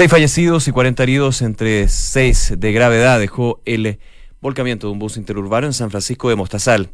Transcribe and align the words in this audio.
Seis 0.00 0.10
fallecidos 0.10 0.66
y 0.66 0.72
40 0.72 1.02
heridos 1.02 1.42
entre 1.42 1.86
seis 1.88 2.54
de 2.56 2.72
gravedad 2.72 3.20
dejó 3.20 3.60
el 3.66 3.98
volcamiento 4.40 4.86
de 4.86 4.94
un 4.94 4.98
bus 4.98 5.18
interurbano 5.18 5.66
en 5.66 5.74
San 5.74 5.90
Francisco 5.90 6.30
de 6.30 6.36
Mostazal. 6.36 6.88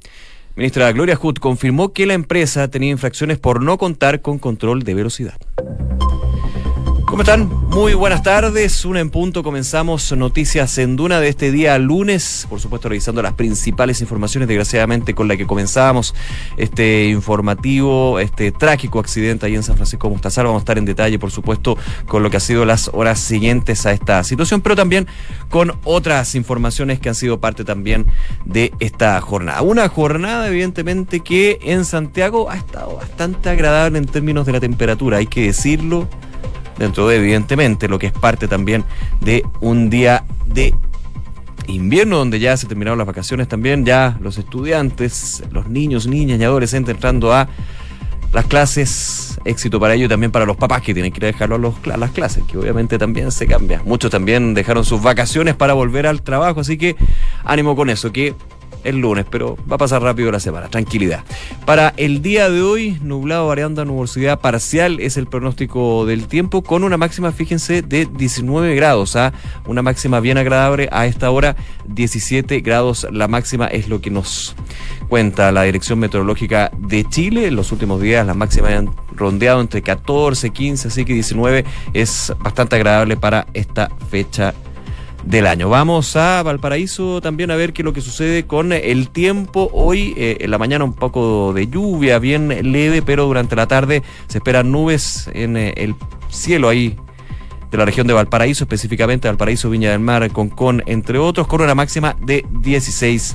Ministra 0.56 0.90
Gloria 0.90 1.14
Hood 1.14 1.36
confirmó 1.36 1.92
que 1.92 2.04
la 2.04 2.14
empresa 2.14 2.66
tenía 2.66 2.90
infracciones 2.90 3.38
por 3.38 3.62
no 3.62 3.78
contar 3.78 4.22
con 4.22 4.40
control 4.40 4.82
de 4.82 4.94
velocidad. 4.94 5.36
¿Cómo 7.16 7.22
están? 7.22 7.48
Muy 7.70 7.94
buenas 7.94 8.22
tardes. 8.22 8.84
Una 8.84 9.00
en 9.00 9.08
punto. 9.08 9.42
Comenzamos 9.42 10.12
noticias 10.12 10.76
en 10.76 10.96
Duna 10.96 11.18
de 11.18 11.30
este 11.30 11.50
día 11.50 11.78
lunes. 11.78 12.46
Por 12.46 12.60
supuesto, 12.60 12.90
revisando 12.90 13.22
las 13.22 13.32
principales 13.32 14.02
informaciones, 14.02 14.48
desgraciadamente, 14.48 15.14
con 15.14 15.26
la 15.26 15.38
que 15.38 15.46
comenzábamos 15.46 16.14
este 16.58 17.06
informativo, 17.06 18.20
este 18.20 18.52
trágico 18.52 18.98
accidente 18.98 19.46
ahí 19.46 19.54
en 19.54 19.62
San 19.62 19.76
Francisco 19.76 20.08
de 20.08 20.12
Mostazal. 20.12 20.44
Vamos 20.44 20.60
a 20.60 20.64
estar 20.64 20.76
en 20.76 20.84
detalle, 20.84 21.18
por 21.18 21.30
supuesto, 21.30 21.78
con 22.06 22.22
lo 22.22 22.28
que 22.28 22.36
ha 22.36 22.40
sido 22.40 22.66
las 22.66 22.90
horas 22.92 23.18
siguientes 23.18 23.86
a 23.86 23.92
esta 23.92 24.22
situación, 24.22 24.60
pero 24.60 24.76
también 24.76 25.06
con 25.48 25.72
otras 25.84 26.34
informaciones 26.34 27.00
que 27.00 27.08
han 27.08 27.14
sido 27.14 27.40
parte 27.40 27.64
también 27.64 28.04
de 28.44 28.74
esta 28.78 29.18
jornada. 29.22 29.62
Una 29.62 29.88
jornada, 29.88 30.48
evidentemente, 30.48 31.20
que 31.20 31.60
en 31.62 31.86
Santiago 31.86 32.50
ha 32.50 32.58
estado 32.58 32.96
bastante 32.96 33.48
agradable 33.48 33.96
en 33.96 34.04
términos 34.04 34.44
de 34.44 34.52
la 34.52 34.60
temperatura, 34.60 35.16
hay 35.16 35.26
que 35.26 35.46
decirlo 35.46 36.10
dentro 36.78 37.08
de 37.08 37.16
evidentemente 37.16 37.88
lo 37.88 37.98
que 37.98 38.06
es 38.06 38.12
parte 38.12 38.48
también 38.48 38.84
de 39.20 39.44
un 39.60 39.90
día 39.90 40.24
de 40.46 40.74
invierno 41.66 42.18
donde 42.18 42.38
ya 42.38 42.56
se 42.56 42.66
terminaron 42.66 42.98
las 42.98 43.06
vacaciones 43.06 43.48
también, 43.48 43.84
ya 43.84 44.16
los 44.20 44.38
estudiantes, 44.38 45.42
los 45.50 45.68
niños, 45.68 46.06
niñas 46.06 46.40
y 46.40 46.44
adolescentes 46.44 46.94
entrando 46.94 47.32
a 47.32 47.48
las 48.32 48.46
clases, 48.46 49.38
éxito 49.44 49.80
para 49.80 49.94
ello 49.94 50.06
y 50.06 50.08
también 50.08 50.30
para 50.30 50.44
los 50.44 50.56
papás 50.56 50.82
que 50.82 50.92
tienen 50.92 51.12
que 51.12 51.18
ir 51.20 51.24
a 51.24 51.26
dejarlo 51.28 51.74
a, 51.90 51.96
las 51.96 52.10
clases, 52.10 52.44
que 52.44 52.58
obviamente 52.58 52.98
también 52.98 53.32
se 53.32 53.46
cambia. 53.46 53.82
Muchos 53.84 54.10
también 54.10 54.52
dejaron 54.54 54.84
sus 54.84 55.02
vacaciones 55.02 55.54
para 55.54 55.72
volver 55.72 56.06
al 56.06 56.22
trabajo, 56.22 56.60
así 56.60 56.76
que 56.76 56.96
ánimo 57.44 57.74
con 57.76 57.88
eso, 57.88 58.12
que 58.12 58.34
el 58.86 58.98
lunes, 58.98 59.26
pero 59.30 59.56
va 59.70 59.76
a 59.76 59.78
pasar 59.78 60.02
rápido 60.02 60.30
la 60.30 60.40
semana, 60.40 60.68
tranquilidad. 60.68 61.24
Para 61.64 61.92
el 61.96 62.22
día 62.22 62.48
de 62.48 62.62
hoy, 62.62 62.98
nublado 63.02 63.46
variando 63.46 63.82
a 63.82 63.84
nubosidad 63.84 64.40
parcial 64.40 65.00
es 65.00 65.16
el 65.16 65.26
pronóstico 65.26 66.06
del 66.06 66.28
tiempo 66.28 66.62
con 66.62 66.84
una 66.84 66.96
máxima, 66.96 67.32
fíjense, 67.32 67.82
de 67.82 68.06
19 68.06 68.74
grados, 68.74 69.16
a 69.16 69.26
¿ah? 69.26 69.32
una 69.66 69.82
máxima 69.82 70.20
bien 70.20 70.38
agradable 70.38 70.88
a 70.92 71.06
esta 71.06 71.30
hora, 71.30 71.56
17 71.88 72.60
grados 72.60 73.06
la 73.10 73.28
máxima 73.28 73.66
es 73.66 73.88
lo 73.88 74.00
que 74.00 74.10
nos 74.10 74.54
cuenta 75.08 75.52
la 75.52 75.62
Dirección 75.62 75.98
Meteorológica 75.98 76.70
de 76.78 77.04
Chile. 77.04 77.46
En 77.46 77.56
los 77.56 77.72
últimos 77.72 78.00
días 78.00 78.26
las 78.26 78.36
máximas 78.36 78.72
han 78.72 78.90
rondeado 79.14 79.60
entre 79.60 79.82
14, 79.82 80.50
15, 80.50 80.88
así 80.88 81.04
que 81.04 81.14
19 81.14 81.64
es 81.92 82.32
bastante 82.38 82.76
agradable 82.76 83.16
para 83.16 83.46
esta 83.54 83.90
fecha 84.10 84.54
del 85.26 85.46
año. 85.46 85.68
Vamos 85.68 86.14
a 86.16 86.42
Valparaíso 86.42 87.20
también 87.20 87.50
a 87.50 87.56
ver 87.56 87.72
qué 87.72 87.82
es 87.82 87.84
lo 87.84 87.92
que 87.92 88.00
sucede 88.00 88.46
con 88.46 88.72
el 88.72 89.10
tiempo. 89.10 89.68
Hoy 89.72 90.14
eh, 90.16 90.38
en 90.40 90.50
la 90.50 90.58
mañana 90.58 90.84
un 90.84 90.94
poco 90.94 91.52
de 91.52 91.66
lluvia, 91.66 92.18
bien 92.18 92.72
leve, 92.72 93.02
pero 93.02 93.26
durante 93.26 93.56
la 93.56 93.66
tarde 93.66 94.02
se 94.28 94.38
esperan 94.38 94.70
nubes 94.70 95.28
en 95.34 95.56
eh, 95.56 95.74
el 95.76 95.96
cielo 96.30 96.68
ahí 96.68 96.96
de 97.70 97.78
la 97.78 97.84
región 97.84 98.06
de 98.06 98.14
Valparaíso, 98.14 98.64
específicamente 98.64 99.26
Valparaíso, 99.26 99.68
Viña 99.68 99.90
del 99.90 100.00
Mar, 100.00 100.30
Concón, 100.30 100.84
entre 100.86 101.18
otros, 101.18 101.48
con 101.48 101.60
una 101.60 101.74
máxima 101.74 102.16
de 102.22 102.46
16 102.60 103.34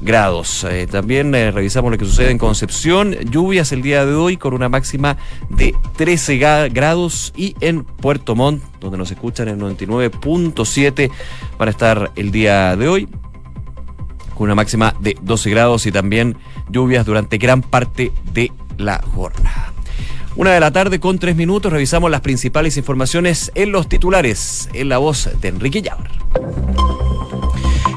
grados. 0.00 0.64
Eh, 0.64 0.86
también 0.90 1.34
eh, 1.34 1.50
revisamos 1.50 1.90
lo 1.90 1.98
que 1.98 2.04
sucede 2.04 2.30
en 2.30 2.38
Concepción, 2.38 3.12
lluvias 3.30 3.72
el 3.72 3.82
día 3.82 4.06
de 4.06 4.14
hoy 4.14 4.36
con 4.36 4.54
una 4.54 4.68
máxima 4.68 5.16
de 5.48 5.74
13 5.96 6.38
grados 6.68 7.32
y 7.36 7.54
en 7.60 7.84
Puerto 7.84 8.34
Montt, 8.34 8.62
donde 8.80 8.98
nos 8.98 9.10
escuchan 9.10 9.48
en 9.48 9.60
99.7 9.60 11.10
van 11.58 11.68
a 11.68 11.70
estar 11.70 12.12
el 12.16 12.30
día 12.30 12.76
de 12.76 12.88
hoy 12.88 13.08
con 14.34 14.44
una 14.44 14.54
máxima 14.54 14.94
de 15.00 15.16
12 15.20 15.50
grados 15.50 15.86
y 15.86 15.92
también 15.92 16.36
lluvias 16.70 17.04
durante 17.04 17.38
gran 17.38 17.62
parte 17.62 18.12
de 18.32 18.52
la 18.76 19.02
jornada. 19.14 19.72
Una 20.36 20.52
de 20.52 20.60
la 20.60 20.70
tarde 20.70 21.00
con 21.00 21.18
tres 21.18 21.34
minutos 21.34 21.72
revisamos 21.72 22.12
las 22.12 22.20
principales 22.20 22.76
informaciones 22.76 23.50
en 23.56 23.72
los 23.72 23.88
titulares 23.88 24.68
en 24.72 24.88
la 24.88 24.98
voz 24.98 25.28
de 25.40 25.48
Enrique 25.48 25.82
Llavar. 25.82 26.12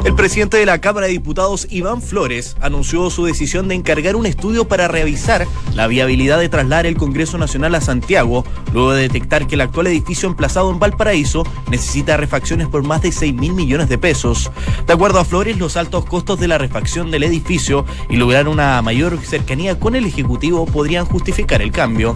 El 0.03 0.15
presidente 0.15 0.57
de 0.57 0.65
la 0.65 0.81
Cámara 0.81 1.05
de 1.05 1.13
Diputados, 1.13 1.67
Iván 1.69 2.01
Flores, 2.01 2.57
anunció 2.59 3.09
su 3.11 3.25
decisión 3.25 3.67
de 3.67 3.75
encargar 3.75 4.15
un 4.15 4.25
estudio 4.25 4.67
para 4.67 4.87
revisar 4.87 5.47
la 5.75 5.85
viabilidad 5.85 6.39
de 6.39 6.49
trasladar 6.49 6.87
el 6.87 6.97
Congreso 6.97 7.37
Nacional 7.37 7.75
a 7.75 7.81
Santiago, 7.81 8.43
luego 8.73 8.93
de 8.93 9.03
detectar 9.03 9.45
que 9.45 9.53
el 9.55 9.61
actual 9.61 9.87
edificio 9.87 10.27
emplazado 10.27 10.71
en 10.71 10.79
Valparaíso 10.79 11.43
necesita 11.69 12.17
refacciones 12.17 12.67
por 12.67 12.83
más 12.83 13.03
de 13.03 13.11
6 13.11 13.35
mil 13.35 13.53
millones 13.53 13.89
de 13.89 13.99
pesos. 13.99 14.51
De 14.87 14.93
acuerdo 14.93 15.19
a 15.19 15.25
Flores, 15.25 15.59
los 15.59 15.77
altos 15.77 16.05
costos 16.05 16.39
de 16.39 16.47
la 16.47 16.57
refacción 16.57 17.11
del 17.11 17.23
edificio 17.23 17.85
y 18.09 18.15
lograr 18.15 18.47
una 18.47 18.81
mayor 18.81 19.19
cercanía 19.19 19.79
con 19.79 19.95
el 19.95 20.05
Ejecutivo 20.05 20.65
podrían 20.65 21.05
justificar 21.05 21.61
el 21.61 21.71
cambio 21.71 22.15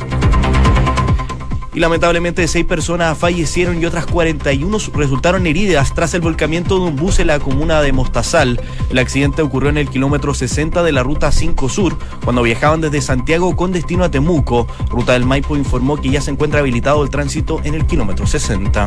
y 1.75 1.79
lamentablemente 1.81 2.47
seis 2.47 2.65
personas 2.65 3.17
fallecieron 3.17 3.81
y 3.81 3.85
otras 3.85 4.05
41 4.05 4.77
resultaron 4.93 5.45
heridas 5.45 5.93
tras 5.93 6.13
el 6.13 6.21
volcamiento 6.21 6.75
de 6.75 6.85
un 6.85 6.95
bus 6.95 7.19
en 7.19 7.27
la 7.27 7.39
comuna 7.39 7.81
de 7.81 7.91
Mostazal. 7.91 8.61
El 8.89 8.97
accidente 8.97 9.41
ocurrió 9.41 9.69
en 9.69 9.77
el 9.77 9.89
kilómetro 9.89 10.33
60 10.33 10.83
de 10.83 10.91
la 10.93 11.03
ruta 11.03 11.33
5 11.33 11.67
Sur, 11.67 11.97
cuando 12.23 12.43
viajaban 12.43 12.79
desde 12.79 13.01
Santiago 13.01 13.57
con 13.57 13.73
destino 13.73 14.05
a 14.05 14.09
Temuco. 14.09 14.67
Ruta 14.89 15.13
del 15.13 15.25
Maipo 15.25 15.57
informó 15.57 15.97
que 15.97 16.09
ya 16.09 16.21
se 16.21 16.31
encuentra 16.31 16.61
habilitado 16.61 17.03
el 17.03 17.09
tránsito 17.09 17.59
en 17.65 17.75
el 17.75 17.85
kilómetro 17.85 18.25
60. 18.25 18.85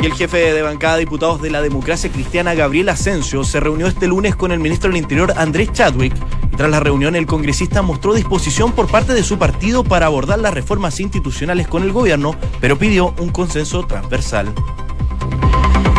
Y 0.00 0.06
el 0.06 0.14
jefe 0.14 0.52
de 0.52 0.62
bancada 0.62 0.94
de 0.94 1.00
diputados 1.00 1.40
de 1.40 1.50
la 1.50 1.60
democracia 1.60 2.10
cristiana, 2.10 2.54
Gabriel 2.54 2.88
Asensio, 2.88 3.44
se 3.44 3.60
reunió 3.60 3.86
este 3.86 4.06
lunes 4.06 4.36
con 4.36 4.50
el 4.52 4.60
ministro 4.60 4.90
del 4.90 4.98
Interior, 4.98 5.32
Andrés 5.36 5.72
Chadwick. 5.72 6.14
Tras 6.58 6.72
la 6.72 6.80
reunión, 6.80 7.14
el 7.14 7.24
congresista 7.24 7.82
mostró 7.82 8.14
disposición 8.14 8.72
por 8.72 8.88
parte 8.88 9.14
de 9.14 9.22
su 9.22 9.38
partido 9.38 9.84
para 9.84 10.06
abordar 10.06 10.40
las 10.40 10.52
reformas 10.52 10.98
institucionales 10.98 11.68
con 11.68 11.84
el 11.84 11.92
gobierno, 11.92 12.34
pero 12.60 12.76
pidió 12.76 13.14
un 13.20 13.28
consenso 13.28 13.86
transversal. 13.86 14.52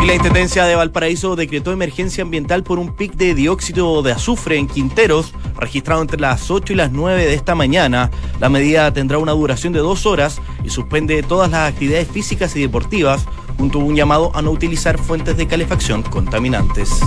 Y 0.02 0.06
la 0.06 0.14
Intendencia 0.16 0.66
de 0.66 0.74
Valparaíso 0.74 1.34
decretó 1.34 1.72
emergencia 1.72 2.24
ambiental 2.24 2.62
por 2.62 2.78
un 2.78 2.94
pic 2.94 3.14
de 3.14 3.34
dióxido 3.34 4.02
de 4.02 4.12
azufre 4.12 4.58
en 4.58 4.66
Quinteros, 4.66 5.32
registrado 5.56 6.02
entre 6.02 6.20
las 6.20 6.50
8 6.50 6.74
y 6.74 6.76
las 6.76 6.92
9 6.92 7.24
de 7.24 7.32
esta 7.32 7.54
mañana. 7.54 8.10
La 8.38 8.50
medida 8.50 8.92
tendrá 8.92 9.16
una 9.16 9.32
duración 9.32 9.72
de 9.72 9.78
dos 9.78 10.04
horas 10.04 10.42
y 10.62 10.68
suspende 10.68 11.22
todas 11.22 11.50
las 11.50 11.72
actividades 11.72 12.08
físicas 12.08 12.54
y 12.54 12.60
deportivas, 12.60 13.24
junto 13.56 13.80
a 13.80 13.84
un 13.84 13.96
llamado 13.96 14.30
a 14.34 14.42
no 14.42 14.50
utilizar 14.50 14.98
fuentes 14.98 15.38
de 15.38 15.46
calefacción 15.46 16.02
contaminantes. 16.02 17.00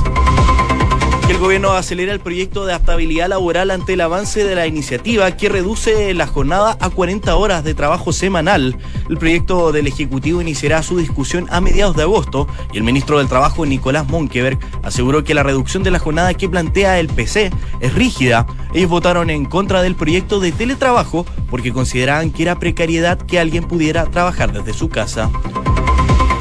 El 1.29 1.37
gobierno 1.37 1.71
acelera 1.71 2.11
el 2.11 2.19
proyecto 2.19 2.65
de 2.65 2.73
adaptabilidad 2.73 3.29
laboral 3.29 3.71
ante 3.71 3.93
el 3.93 4.01
avance 4.01 4.43
de 4.43 4.55
la 4.55 4.67
iniciativa 4.67 5.31
que 5.37 5.47
reduce 5.47 6.13
la 6.13 6.27
jornada 6.27 6.77
a 6.79 6.89
40 6.89 7.35
horas 7.35 7.63
de 7.63 7.73
trabajo 7.73 8.11
semanal. 8.11 8.77
El 9.09 9.17
proyecto 9.17 9.71
del 9.71 9.87
Ejecutivo 9.87 10.41
iniciará 10.41 10.83
su 10.83 10.97
discusión 10.97 11.47
a 11.49 11.61
mediados 11.61 11.95
de 11.95 12.03
agosto 12.03 12.47
y 12.73 12.77
el 12.77 12.83
ministro 12.83 13.19
del 13.19 13.29
Trabajo, 13.29 13.65
Nicolás 13.65 14.07
Monkeberg, 14.07 14.59
aseguró 14.83 15.23
que 15.23 15.33
la 15.33 15.43
reducción 15.43 15.83
de 15.83 15.91
la 15.91 15.99
jornada 15.99 16.33
que 16.33 16.49
plantea 16.49 16.99
el 16.99 17.07
PC 17.07 17.51
es 17.79 17.93
rígida. 17.93 18.45
Ellos 18.73 18.89
votaron 18.89 19.29
en 19.29 19.45
contra 19.45 19.81
del 19.81 19.95
proyecto 19.95 20.39
de 20.39 20.51
teletrabajo 20.51 21.25
porque 21.49 21.71
consideraban 21.71 22.31
que 22.31 22.43
era 22.43 22.59
precariedad 22.59 23.17
que 23.17 23.39
alguien 23.39 23.63
pudiera 23.63 24.05
trabajar 24.05 24.51
desde 24.51 24.73
su 24.73 24.89
casa. 24.89 25.29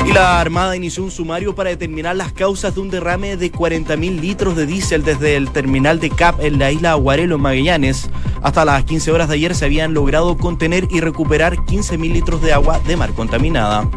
Y 0.05 0.13
la 0.13 0.41
Armada 0.41 0.75
inició 0.75 1.05
un 1.05 1.11
sumario 1.13 1.55
para 1.55 1.71
determinar 1.71 2.17
las 2.17 2.33
causas 2.33 2.75
de 2.75 2.81
un 2.81 2.91
derrame 2.91 3.37
de 3.37 3.53
40.000 3.53 4.21
litros 4.21 4.57
de 4.57 4.67
diésel 4.67 5.05
desde 5.05 5.37
el 5.37 5.51
terminal 5.51 6.01
de 6.01 6.11
CAP 6.11 6.41
en 6.41 6.59
la 6.59 6.73
isla 6.73 6.91
Aguarelo, 6.93 7.39
Magallanes. 7.39 8.11
Hasta 8.43 8.65
las 8.65 8.85
15 8.85 9.13
horas 9.13 9.29
de 9.29 9.35
ayer 9.35 9.55
se 9.55 9.65
habían 9.65 9.95
logrado 9.95 10.37
contener 10.37 10.89
y 10.91 11.01
recuperar 11.01 11.57
15.000 11.57 12.13
litros 12.13 12.43
de 12.43 12.53
agua 12.53 12.81
de 12.81 12.97
mar 12.97 13.13
contaminada. 13.13 13.89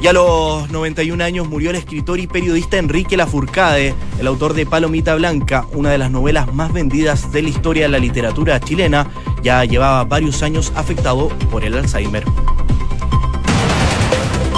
Y 0.00 0.08
a 0.08 0.12
los 0.12 0.68
91 0.70 1.22
años 1.22 1.48
murió 1.48 1.70
el 1.70 1.76
escritor 1.76 2.18
y 2.18 2.26
periodista 2.26 2.76
Enrique 2.78 3.16
Lafourcade, 3.16 3.94
el 4.18 4.26
autor 4.26 4.54
de 4.54 4.66
Palomita 4.66 5.14
Blanca, 5.14 5.66
una 5.74 5.90
de 5.90 5.98
las 5.98 6.10
novelas 6.10 6.52
más 6.52 6.72
vendidas 6.72 7.30
de 7.30 7.42
la 7.42 7.50
historia 7.50 7.82
de 7.84 7.90
la 7.90 7.98
literatura 8.00 8.58
chilena. 8.58 9.08
Ya 9.44 9.64
llevaba 9.64 10.02
varios 10.04 10.42
años 10.42 10.72
afectado 10.74 11.28
por 11.50 11.62
el 11.64 11.74
Alzheimer. 11.74 12.24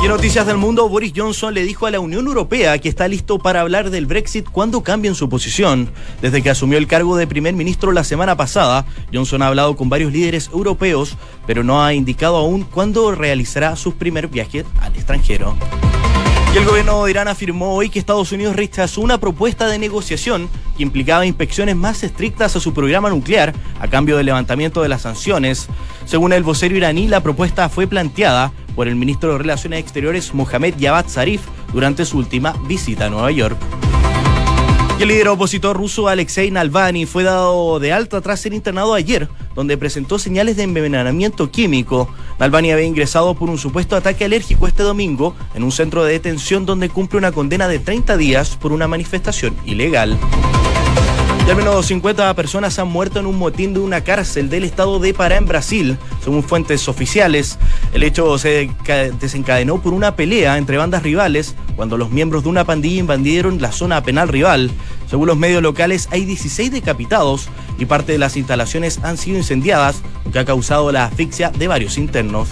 Y 0.04 0.06
en 0.06 0.12
Noticias 0.12 0.46
del 0.46 0.58
Mundo, 0.58 0.86
Boris 0.86 1.14
Johnson 1.16 1.54
le 1.54 1.62
dijo 1.62 1.86
a 1.86 1.90
la 1.90 1.98
Unión 1.98 2.26
Europea 2.26 2.76
que 2.76 2.90
está 2.90 3.08
listo 3.08 3.38
para 3.38 3.62
hablar 3.62 3.88
del 3.88 4.04
Brexit 4.04 4.46
cuando 4.46 4.82
cambien 4.82 5.14
su 5.14 5.30
posición. 5.30 5.88
Desde 6.20 6.42
que 6.42 6.50
asumió 6.50 6.76
el 6.76 6.86
cargo 6.86 7.16
de 7.16 7.26
primer 7.26 7.54
ministro 7.54 7.90
la 7.90 8.04
semana 8.04 8.36
pasada, 8.36 8.84
Johnson 9.14 9.40
ha 9.40 9.46
hablado 9.46 9.76
con 9.76 9.88
varios 9.88 10.12
líderes 10.12 10.50
europeos, 10.52 11.16
pero 11.46 11.64
no 11.64 11.82
ha 11.82 11.94
indicado 11.94 12.36
aún 12.36 12.64
cuándo 12.64 13.12
realizará 13.12 13.76
su 13.76 13.94
primer 13.94 14.28
viaje 14.28 14.66
al 14.82 14.94
extranjero. 14.94 15.56
Y 16.54 16.58
el 16.58 16.66
gobierno 16.66 17.02
de 17.02 17.10
Irán 17.10 17.26
afirmó 17.26 17.74
hoy 17.74 17.88
que 17.88 17.98
Estados 17.98 18.30
Unidos 18.30 18.54
rechazó 18.54 19.00
una 19.00 19.18
propuesta 19.18 19.68
de 19.68 19.78
negociación 19.78 20.50
que 20.76 20.82
implicaba 20.82 21.24
inspecciones 21.24 21.76
más 21.76 22.04
estrictas 22.04 22.54
a 22.54 22.60
su 22.60 22.74
programa 22.74 23.08
nuclear 23.08 23.54
a 23.80 23.88
cambio 23.88 24.18
del 24.18 24.26
levantamiento 24.26 24.82
de 24.82 24.90
las 24.90 25.02
sanciones. 25.02 25.66
Según 26.04 26.34
el 26.34 26.42
vocero 26.42 26.76
iraní, 26.76 27.08
la 27.08 27.22
propuesta 27.22 27.70
fue 27.70 27.86
planteada 27.86 28.52
por 28.74 28.88
el 28.88 28.96
ministro 28.96 29.32
de 29.32 29.38
Relaciones 29.38 29.80
Exteriores 29.80 30.34
Mohamed 30.34 30.74
Javad 30.80 31.06
Zarif 31.08 31.42
durante 31.72 32.04
su 32.04 32.18
última 32.18 32.54
visita 32.66 33.06
a 33.06 33.10
Nueva 33.10 33.30
York. 33.30 33.56
Y 34.98 35.02
el 35.02 35.08
líder 35.08 35.28
opositor 35.28 35.76
ruso 35.76 36.06
Alexei 36.06 36.52
Navalny 36.52 37.04
fue 37.04 37.24
dado 37.24 37.80
de 37.80 37.92
alta 37.92 38.20
tras 38.20 38.38
ser 38.38 38.54
internado 38.54 38.94
ayer, 38.94 39.28
donde 39.56 39.76
presentó 39.76 40.20
señales 40.20 40.56
de 40.56 40.62
envenenamiento 40.62 41.50
químico. 41.50 42.08
Navalny 42.38 42.70
había 42.70 42.84
ingresado 42.84 43.34
por 43.34 43.50
un 43.50 43.58
supuesto 43.58 43.96
ataque 43.96 44.24
alérgico 44.24 44.68
este 44.68 44.84
domingo 44.84 45.34
en 45.54 45.64
un 45.64 45.72
centro 45.72 46.04
de 46.04 46.12
detención 46.12 46.64
donde 46.64 46.90
cumple 46.90 47.18
una 47.18 47.32
condena 47.32 47.66
de 47.66 47.80
30 47.80 48.16
días 48.16 48.56
por 48.56 48.72
una 48.72 48.86
manifestación 48.86 49.56
ilegal. 49.64 50.16
Y 51.46 51.50
al 51.50 51.56
menos 51.56 51.84
50 51.84 52.32
personas 52.34 52.78
han 52.78 52.88
muerto 52.88 53.20
en 53.20 53.26
un 53.26 53.36
motín 53.36 53.74
de 53.74 53.80
una 53.80 54.00
cárcel 54.02 54.48
del 54.48 54.64
estado 54.64 54.98
de 54.98 55.12
Pará 55.12 55.36
en 55.36 55.44
Brasil, 55.44 55.98
según 56.22 56.42
fuentes 56.42 56.88
oficiales. 56.88 57.58
El 57.92 58.02
hecho 58.02 58.38
se 58.38 58.70
desencadenó 59.20 59.82
por 59.82 59.92
una 59.92 60.16
pelea 60.16 60.56
entre 60.56 60.78
bandas 60.78 61.02
rivales 61.02 61.54
cuando 61.76 61.98
los 61.98 62.10
miembros 62.10 62.44
de 62.44 62.48
una 62.48 62.64
pandilla 62.64 63.00
invadieron 63.00 63.60
la 63.60 63.72
zona 63.72 64.02
penal 64.02 64.28
rival. 64.28 64.70
Según 65.06 65.26
los 65.26 65.36
medios 65.36 65.62
locales, 65.62 66.08
hay 66.10 66.24
16 66.24 66.72
decapitados 66.72 67.50
y 67.78 67.84
parte 67.84 68.12
de 68.12 68.18
las 68.18 68.38
instalaciones 68.38 69.00
han 69.02 69.18
sido 69.18 69.36
incendiadas, 69.36 70.00
lo 70.24 70.32
que 70.32 70.38
ha 70.38 70.44
causado 70.46 70.92
la 70.92 71.04
asfixia 71.04 71.50
de 71.50 71.68
varios 71.68 71.98
internos. 71.98 72.48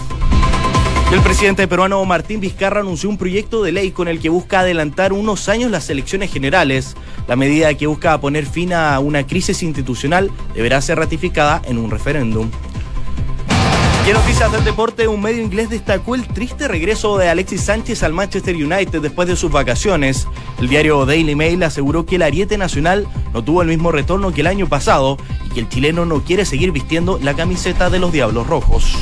El 1.13 1.21
presidente 1.21 1.67
peruano 1.67 2.03
Martín 2.05 2.39
Vizcarra 2.39 2.79
anunció 2.79 3.07
un 3.07 3.19
proyecto 3.19 3.61
de 3.61 3.71
ley 3.71 3.91
con 3.91 4.07
el 4.07 4.19
que 4.19 4.29
busca 4.29 4.61
adelantar 4.61 5.13
unos 5.13 5.47
años 5.47 5.69
las 5.69 5.87
elecciones 5.91 6.33
generales. 6.33 6.95
La 7.27 7.35
medida 7.35 7.71
que 7.75 7.85
busca 7.85 8.19
poner 8.19 8.47
fin 8.47 8.73
a 8.73 8.99
una 8.99 9.27
crisis 9.27 9.61
institucional 9.61 10.31
deberá 10.55 10.81
ser 10.81 10.97
ratificada 10.97 11.61
en 11.65 11.77
un 11.77 11.91
referéndum. 11.91 12.49
Y 14.07 14.09
en 14.09 14.15
noticias 14.15 14.51
del 14.51 14.63
deporte, 14.63 15.07
un 15.07 15.21
medio 15.21 15.43
inglés 15.43 15.69
destacó 15.69 16.15
el 16.15 16.27
triste 16.27 16.67
regreso 16.67 17.19
de 17.19 17.29
Alexis 17.29 17.61
Sánchez 17.61 18.01
al 18.01 18.13
Manchester 18.13 18.55
United 18.55 18.99
después 18.99 19.27
de 19.27 19.35
sus 19.35 19.51
vacaciones. 19.51 20.27
El 20.59 20.67
diario 20.67 21.05
Daily 21.05 21.35
Mail 21.35 21.61
aseguró 21.61 22.07
que 22.07 22.15
el 22.15 22.23
ariete 22.23 22.57
nacional 22.57 23.07
no 23.33 23.43
tuvo 23.43 23.61
el 23.61 23.67
mismo 23.67 23.91
retorno 23.91 24.33
que 24.33 24.41
el 24.41 24.47
año 24.47 24.67
pasado 24.67 25.17
y 25.45 25.53
que 25.53 25.59
el 25.59 25.69
chileno 25.69 26.07
no 26.07 26.23
quiere 26.23 26.43
seguir 26.43 26.71
vistiendo 26.71 27.19
la 27.21 27.35
camiseta 27.35 27.91
de 27.91 27.99
los 27.99 28.11
Diablos 28.11 28.47
Rojos. 28.47 28.97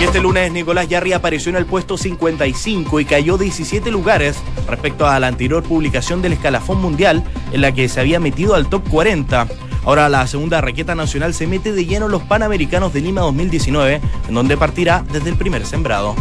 Y 0.00 0.04
este 0.04 0.20
lunes 0.20 0.52
Nicolás 0.52 0.88
Yarri 0.88 1.12
apareció 1.12 1.50
en 1.50 1.56
el 1.56 1.66
puesto 1.66 1.98
55 1.98 3.00
y 3.00 3.04
cayó 3.04 3.36
17 3.36 3.90
lugares 3.90 4.36
respecto 4.68 5.08
a 5.08 5.18
la 5.18 5.26
anterior 5.26 5.64
publicación 5.64 6.22
del 6.22 6.34
escalafón 6.34 6.80
mundial 6.80 7.24
en 7.52 7.60
la 7.62 7.72
que 7.72 7.88
se 7.88 7.98
había 7.98 8.20
metido 8.20 8.54
al 8.54 8.68
top 8.68 8.88
40. 8.88 9.48
Ahora 9.84 10.08
la 10.08 10.24
segunda 10.28 10.60
raqueta 10.60 10.94
nacional 10.94 11.34
se 11.34 11.48
mete 11.48 11.72
de 11.72 11.84
lleno 11.84 12.06
en 12.06 12.12
los 12.12 12.22
Panamericanos 12.22 12.92
de 12.92 13.00
Lima 13.00 13.22
2019, 13.22 14.00
en 14.28 14.34
donde 14.34 14.56
partirá 14.56 15.04
desde 15.12 15.30
el 15.30 15.36
primer 15.36 15.66
sembrado. 15.66 16.14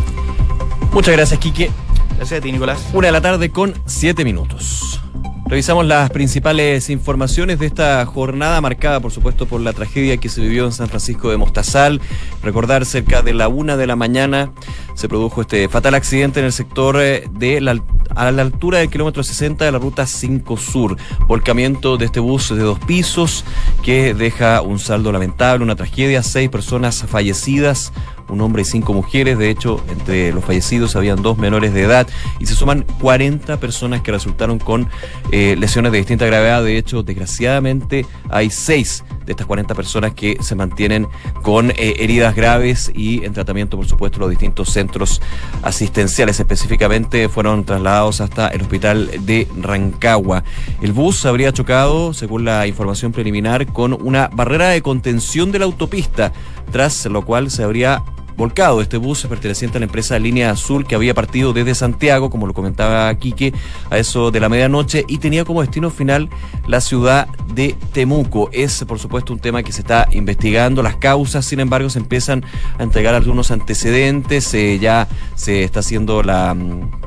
Muchas 0.92 1.16
gracias, 1.16 1.40
Quique. 1.40 1.70
Gracias 2.16 2.40
a 2.40 2.42
ti, 2.42 2.52
Nicolás. 2.52 2.80
Una 2.94 3.08
de 3.08 3.12
la 3.12 3.22
tarde 3.22 3.52
con 3.52 3.76
7 3.86 4.24
minutos. 4.26 5.02
Revisamos 5.50 5.86
las 5.86 6.10
principales 6.10 6.90
informaciones 6.90 7.58
de 7.58 7.68
esta 7.68 8.06
jornada 8.06 8.60
marcada, 8.60 9.00
por 9.00 9.12
supuesto, 9.14 9.46
por 9.46 9.62
la 9.62 9.72
tragedia 9.72 10.18
que 10.18 10.28
se 10.28 10.42
vivió 10.42 10.66
en 10.66 10.74
San 10.74 10.90
Francisco 10.90 11.32
de 11.32 11.38
Mostazal. 11.38 12.02
Recordar, 12.44 12.86
cerca 12.86 13.22
de 13.22 13.34
la 13.34 13.48
una 13.48 13.78
de 13.78 13.88
la 13.88 13.96
mañana 13.96 14.52
se 14.94 15.08
produjo 15.08 15.40
este 15.42 15.70
fatal 15.70 15.96
accidente 15.96 16.42
en 16.42 16.48
el 16.48 16.52
sector 16.52 16.98
eh, 17.00 17.30
de 17.32 17.62
la, 17.62 17.82
a 18.18 18.32
la 18.32 18.42
altura 18.42 18.80
del 18.80 18.90
kilómetro 18.90 19.24
60 19.24 19.64
de 19.64 19.72
la 19.72 19.78
ruta 19.78 20.06
5 20.06 20.58
Sur. 20.58 20.98
Volcamiento 21.28 21.98
de 21.98 22.06
este 22.06 22.20
bus 22.20 22.50
de 22.50 22.62
dos 22.64 22.80
pisos 22.80 23.46
que 23.84 24.14
deja 24.14 24.62
un 24.62 24.80
saldo 24.80 25.12
lamentable, 25.12 25.64
una 25.64 25.76
tragedia, 25.76 26.24
seis 26.24 26.50
personas 26.50 27.06
fallecidas, 27.08 27.94
un 28.30 28.42
hombre 28.42 28.64
y 28.64 28.66
cinco 28.66 28.94
mujeres. 28.94 29.38
De 29.38 29.50
hecho, 29.50 29.84
entre 29.90 30.34
los 30.34 30.44
fallecidos 30.44 30.96
habían 30.96 31.22
dos 31.22 31.38
menores 31.38 31.74
de 31.74 31.84
edad 31.84 32.08
y 32.40 32.46
se 32.46 32.56
suman 32.56 32.86
40 33.02 33.60
personas 33.60 34.02
que 34.02 34.12
resultaron 34.12 34.60
con 34.60 34.90
eh, 35.32 35.56
lesiones 35.58 35.92
de 35.92 36.00
distinta 36.00 36.26
gravedad. 36.26 36.64
De 36.64 36.78
hecho, 36.78 37.04
desgraciadamente 37.04 38.06
hay 38.30 38.50
seis 38.50 39.04
de 39.26 39.34
estas 39.34 39.46
40 39.46 39.76
personas 39.76 40.14
que 40.14 40.38
se 40.42 40.56
mantienen 40.56 41.08
con 41.42 41.72
eh, 41.72 41.96
heridas 42.00 42.36
graves 42.36 42.92
y 42.96 43.26
en 43.26 43.34
tratamiento, 43.34 43.78
por 43.78 43.88
supuesto, 43.88 44.20
los 44.20 44.30
distintos 44.30 44.70
centros 44.72 45.22
asistenciales. 45.64 46.40
Específicamente 46.40 47.30
fueron 47.30 47.66
trasladados 47.66 48.07
hasta 48.08 48.48
el 48.48 48.62
hospital 48.62 49.10
de 49.26 49.48
Rancagua. 49.62 50.44
El 50.82 50.94
bus 50.94 51.26
habría 51.26 51.52
chocado, 51.52 52.14
según 52.14 52.46
la 52.46 52.68
información 52.68 53.12
preliminar, 53.12 53.68
con 53.68 53.94
una 53.94 54.30
barrera 54.30 54.70
de 54.70 54.82
contención 54.82 55.52
de 55.52 55.60
la 55.60 55.66
autopista, 55.66 56.32
tras 56.72 57.06
lo 57.06 57.24
cual 57.24 57.52
se 57.52 57.64
habría 57.64 58.04
volcado. 58.38 58.82
Este 58.82 58.98
bus 58.98 59.26
perteneciente 59.26 59.78
a 59.78 59.80
la 59.80 59.86
empresa 59.86 60.18
Línea 60.20 60.52
Azul 60.52 60.86
que 60.86 60.96
había 60.96 61.14
partido 61.14 61.52
desde 61.52 61.76
Santiago, 61.76 62.30
como 62.30 62.48
lo 62.48 62.54
comentaba 62.54 63.14
Quique, 63.16 63.54
a 63.90 63.98
eso 63.98 64.32
de 64.32 64.40
la 64.40 64.48
medianoche 64.48 65.04
y 65.08 65.18
tenía 65.18 65.44
como 65.44 65.62
destino 65.62 65.90
final 65.90 66.30
la 66.68 66.80
ciudad 66.80 67.28
de 67.54 67.76
Temuco. 67.92 68.50
Es, 68.54 68.86
por 68.86 69.00
supuesto, 69.00 69.34
un 69.34 69.40
tema 69.40 69.64
que 69.64 69.72
se 69.72 69.82
está 69.82 70.08
investigando. 70.12 70.84
Las 70.84 70.96
causas, 70.98 71.46
sin 71.46 71.60
embargo, 71.60 71.90
se 71.90 72.00
empiezan 72.00 72.46
a 72.78 72.84
entregar 72.84 73.16
algunos 73.16 73.50
antecedentes. 73.52 74.54
Eh, 74.54 74.78
ya 74.80 75.08
se 75.36 75.64
está 75.64 75.80
haciendo 75.80 76.22
la 76.22 76.54
mm, 76.54 77.07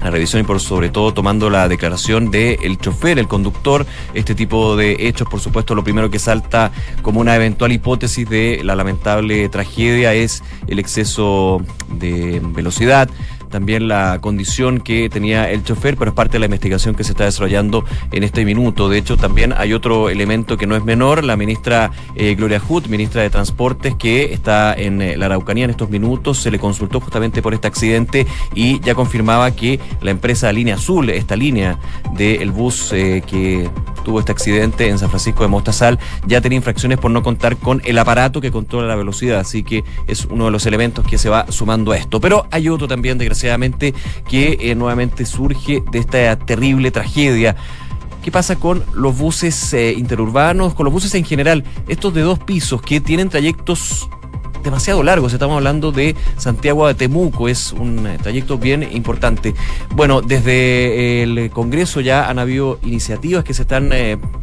la 0.00 0.10
revisión 0.10 0.42
y 0.42 0.44
por 0.44 0.60
sobre 0.60 0.88
todo 0.88 1.12
tomando 1.12 1.50
la 1.50 1.68
declaración 1.68 2.30
del 2.30 2.58
el 2.62 2.78
chofer, 2.78 3.18
el 3.18 3.28
conductor. 3.28 3.86
Este 4.14 4.34
tipo 4.34 4.76
de 4.76 4.96
hechos, 4.98 5.28
por 5.28 5.40
supuesto, 5.40 5.74
lo 5.74 5.84
primero 5.84 6.10
que 6.10 6.18
salta 6.18 6.72
como 7.02 7.20
una 7.20 7.36
eventual 7.36 7.72
hipótesis 7.72 8.28
de 8.28 8.62
la 8.64 8.74
lamentable 8.74 9.48
tragedia 9.48 10.14
es 10.14 10.42
el 10.66 10.78
exceso 10.78 11.62
de 11.88 12.40
velocidad 12.42 13.08
también 13.50 13.88
la 13.88 14.18
condición 14.20 14.80
que 14.80 15.08
tenía 15.10 15.50
el 15.50 15.64
chofer, 15.64 15.96
pero 15.96 16.10
es 16.10 16.14
parte 16.14 16.34
de 16.34 16.40
la 16.40 16.46
investigación 16.46 16.94
que 16.94 17.04
se 17.04 17.12
está 17.12 17.24
desarrollando 17.24 17.84
en 18.12 18.24
este 18.24 18.44
minuto. 18.44 18.88
De 18.88 18.98
hecho, 18.98 19.16
también 19.16 19.52
hay 19.56 19.72
otro 19.72 20.08
elemento 20.08 20.56
que 20.56 20.66
no 20.66 20.76
es 20.76 20.84
menor, 20.84 21.24
la 21.24 21.36
ministra 21.36 21.90
eh, 22.14 22.34
Gloria 22.34 22.60
Hood, 22.60 22.86
ministra 22.86 23.22
de 23.22 23.30
Transportes, 23.30 23.94
que 23.96 24.32
está 24.32 24.72
en 24.74 25.02
eh, 25.02 25.16
la 25.16 25.26
Araucanía 25.26 25.64
en 25.64 25.70
estos 25.70 25.90
minutos, 25.90 26.38
se 26.38 26.50
le 26.50 26.58
consultó 26.58 27.00
justamente 27.00 27.42
por 27.42 27.54
este 27.54 27.66
accidente 27.66 28.26
y 28.54 28.80
ya 28.80 28.94
confirmaba 28.94 29.50
que 29.50 29.80
la 30.00 30.10
empresa 30.10 30.52
Línea 30.52 30.76
Azul, 30.76 31.10
esta 31.10 31.36
línea 31.36 31.78
del 32.16 32.50
bus 32.52 32.92
eh, 32.92 33.22
que 33.26 33.68
tuvo 34.04 34.20
este 34.20 34.32
accidente 34.32 34.88
en 34.88 34.98
San 34.98 35.10
Francisco 35.10 35.42
de 35.42 35.48
Mostazal, 35.48 35.98
ya 36.26 36.40
tenía 36.40 36.56
infracciones 36.56 36.98
por 36.98 37.10
no 37.10 37.22
contar 37.22 37.56
con 37.56 37.82
el 37.84 37.98
aparato 37.98 38.40
que 38.40 38.50
controla 38.50 38.86
la 38.86 38.96
velocidad, 38.96 39.40
así 39.40 39.62
que 39.62 39.84
es 40.06 40.24
uno 40.24 40.46
de 40.46 40.50
los 40.50 40.66
elementos 40.66 41.06
que 41.06 41.18
se 41.18 41.28
va 41.28 41.46
sumando 41.50 41.92
a 41.92 41.98
esto. 41.98 42.20
Pero 42.20 42.46
hay 42.50 42.68
otro 42.68 42.88
también, 42.88 43.18
desgraciadamente, 43.18 43.39
que 44.28 44.58
eh, 44.60 44.74
nuevamente 44.74 45.26
surge 45.26 45.82
de 45.90 45.98
esta 45.98 46.38
terrible 46.38 46.90
tragedia. 46.90 47.56
¿Qué 48.22 48.30
pasa 48.30 48.56
con 48.56 48.84
los 48.94 49.16
buses 49.16 49.72
eh, 49.72 49.94
interurbanos, 49.96 50.74
con 50.74 50.84
los 50.84 50.92
buses 50.92 51.14
en 51.14 51.24
general? 51.24 51.64
Estos 51.88 52.12
de 52.12 52.20
dos 52.20 52.38
pisos 52.38 52.82
que 52.82 53.00
tienen 53.00 53.30
trayectos 53.30 54.10
demasiado 54.62 55.02
largos. 55.02 55.32
Estamos 55.32 55.56
hablando 55.56 55.92
de 55.92 56.14
Santiago 56.36 56.86
de 56.86 56.94
Temuco, 56.94 57.48
es 57.48 57.72
un 57.72 58.06
eh, 58.06 58.18
trayecto 58.22 58.58
bien 58.58 58.82
importante. 58.92 59.54
Bueno, 59.94 60.20
desde 60.22 61.22
el 61.22 61.50
Congreso 61.50 62.00
ya 62.00 62.28
han 62.28 62.38
habido 62.38 62.78
iniciativas 62.82 63.44
que 63.44 63.54
se 63.54 63.62
están 63.62 63.90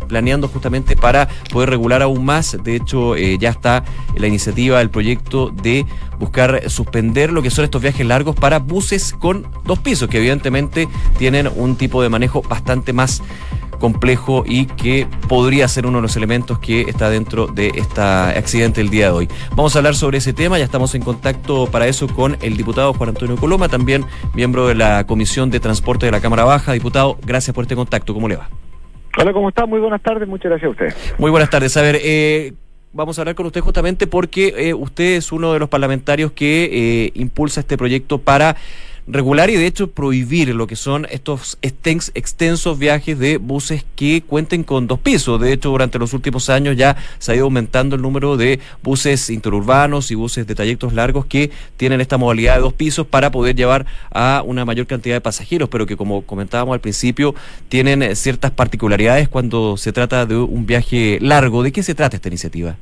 planeando 0.08 0.48
justamente 0.48 0.96
para 0.96 1.28
poder 1.52 1.70
regular 1.70 2.02
aún 2.02 2.26
más. 2.26 2.58
De 2.64 2.76
hecho, 2.76 3.16
ya 3.16 3.50
está 3.50 3.84
la 4.16 4.28
iniciativa, 4.28 4.82
el 4.82 4.90
proyecto 4.90 5.50
de 5.50 5.86
buscar 6.20 6.70
suspender 6.70 7.32
lo 7.32 7.42
que 7.42 7.50
son 7.50 7.66
estos 7.66 7.82
viajes 7.82 8.06
largos 8.06 8.36
para 8.36 8.60
buses 8.60 9.14
con 9.14 9.48
dos 9.66 9.80
pisos, 9.80 10.10
que 10.10 10.18
evidentemente 10.18 10.88
tienen 11.18 11.50
un 11.56 11.76
tipo 11.76 12.02
de 12.02 12.10
manejo 12.10 12.42
bastante 12.42 12.94
más 12.94 13.22
complejo 13.78 14.44
y 14.46 14.66
que 14.66 15.08
podría 15.28 15.68
ser 15.68 15.86
uno 15.86 16.00
de 16.00 16.02
los 16.02 16.16
elementos 16.16 16.60
que 16.60 16.82
está 16.82 17.10
dentro 17.10 17.48
de 17.48 17.72
este 17.76 18.02
accidente 18.02 18.82
el 18.82 18.90
día 18.90 19.06
de 19.06 19.12
hoy. 19.12 19.30
Vamos 19.52 19.76
a 19.76 19.80
hablar 19.80 19.96
sobre 19.96 20.07
ese 20.16 20.34
tema, 20.34 20.58
ya 20.58 20.66
estamos 20.66 20.96
en 20.96 21.02
contacto 21.02 21.68
para 21.68 21.88
eso 21.88 22.08
con 22.08 22.38
el 22.42 22.58
diputado 22.58 22.94
Juan 22.94 23.10
Antonio 23.10 23.36
Coloma, 23.36 23.70
también 23.70 24.06
miembro 24.34 24.68
de 24.68 24.76
la 24.76 25.06
Comisión 25.06 25.50
de 25.50 25.60
Transporte 25.60 26.06
de 26.06 26.12
la 26.12 26.22
Cámara 26.22 26.44
Baja. 26.44 26.74
Diputado, 26.74 27.18
gracias 27.26 27.54
por 27.54 27.64
este 27.64 27.76
contacto, 27.76 28.14
¿cómo 28.14 28.28
le 28.28 28.36
va? 28.36 28.50
Hola, 29.20 29.34
¿cómo 29.34 29.50
está? 29.50 29.66
Muy 29.66 29.80
buenas 29.80 30.02
tardes, 30.02 30.28
muchas 30.28 30.52
gracias 30.52 30.68
a 30.68 30.72
usted. 30.72 31.16
Muy 31.18 31.32
buenas 31.32 31.50
tardes. 31.50 31.76
A 31.76 31.82
ver, 31.82 32.00
eh, 32.04 32.54
vamos 32.94 33.18
a 33.18 33.22
hablar 33.22 33.36
con 33.36 33.48
usted 33.48 33.62
justamente 33.62 34.06
porque 34.06 34.54
eh, 34.58 34.74
usted 34.74 35.16
es 35.16 35.32
uno 35.32 35.54
de 35.54 35.60
los 35.60 35.70
parlamentarios 35.70 36.32
que 36.34 36.70
eh, 36.72 37.12
impulsa 37.16 37.62
este 37.62 37.78
proyecto 37.78 38.20
para 38.20 38.56
regular 39.08 39.50
y 39.50 39.56
de 39.56 39.66
hecho 39.66 39.90
prohibir 39.90 40.54
lo 40.54 40.68
que 40.68 40.76
son 40.76 41.08
estos 41.10 41.58
extensos 41.62 42.78
viajes 42.78 43.18
de 43.18 43.38
buses 43.38 43.86
que 43.96 44.22
cuenten 44.22 44.64
con 44.64 44.88
dos 44.88 45.00
pisos. 45.00 45.40
De 45.40 45.54
hecho, 45.54 45.70
durante 45.70 45.98
los 45.98 46.14
últimos 46.14 46.50
años 46.50 46.76
ya 46.76 46.98
se 47.20 47.32
ha 47.32 47.36
ido 47.36 47.46
aumentando 47.46 47.96
el 47.96 48.02
número 48.02 48.38
de 48.38 48.60
buses 48.84 49.30
interurbanos 49.30 50.12
y 50.12 50.16
buses 50.16 50.46
de 50.46 50.56
trayectos 50.56 50.94
largos 50.94 51.26
que 51.26 51.52
tienen 51.78 52.02
esta 52.02 52.18
modalidad 52.18 52.56
de 52.56 52.62
dos 52.62 52.74
pisos 52.74 53.08
para 53.08 53.32
poder 53.32 53.56
llevar 53.56 53.86
a 54.12 54.44
una 54.46 54.66
mayor 54.66 54.88
cantidad 54.88 55.16
de 55.16 55.22
pasajeros, 55.22 55.70
pero 55.70 55.86
que 55.86 55.96
como 55.96 56.24
comentábamos 56.24 56.74
al 56.74 56.82
principio, 56.82 57.34
tienen 57.70 58.16
ciertas 58.16 58.52
particularidades 58.52 59.30
cuando 59.30 59.78
se 59.78 59.94
trata 59.94 60.26
de 60.26 60.36
un 60.36 60.66
viaje 60.66 61.20
largo. 61.22 61.64
¿De 61.64 61.72
qué 61.72 61.84
se 61.84 61.96
trata 61.96 62.18
esta 62.18 62.28
iniciativa? 62.28 62.76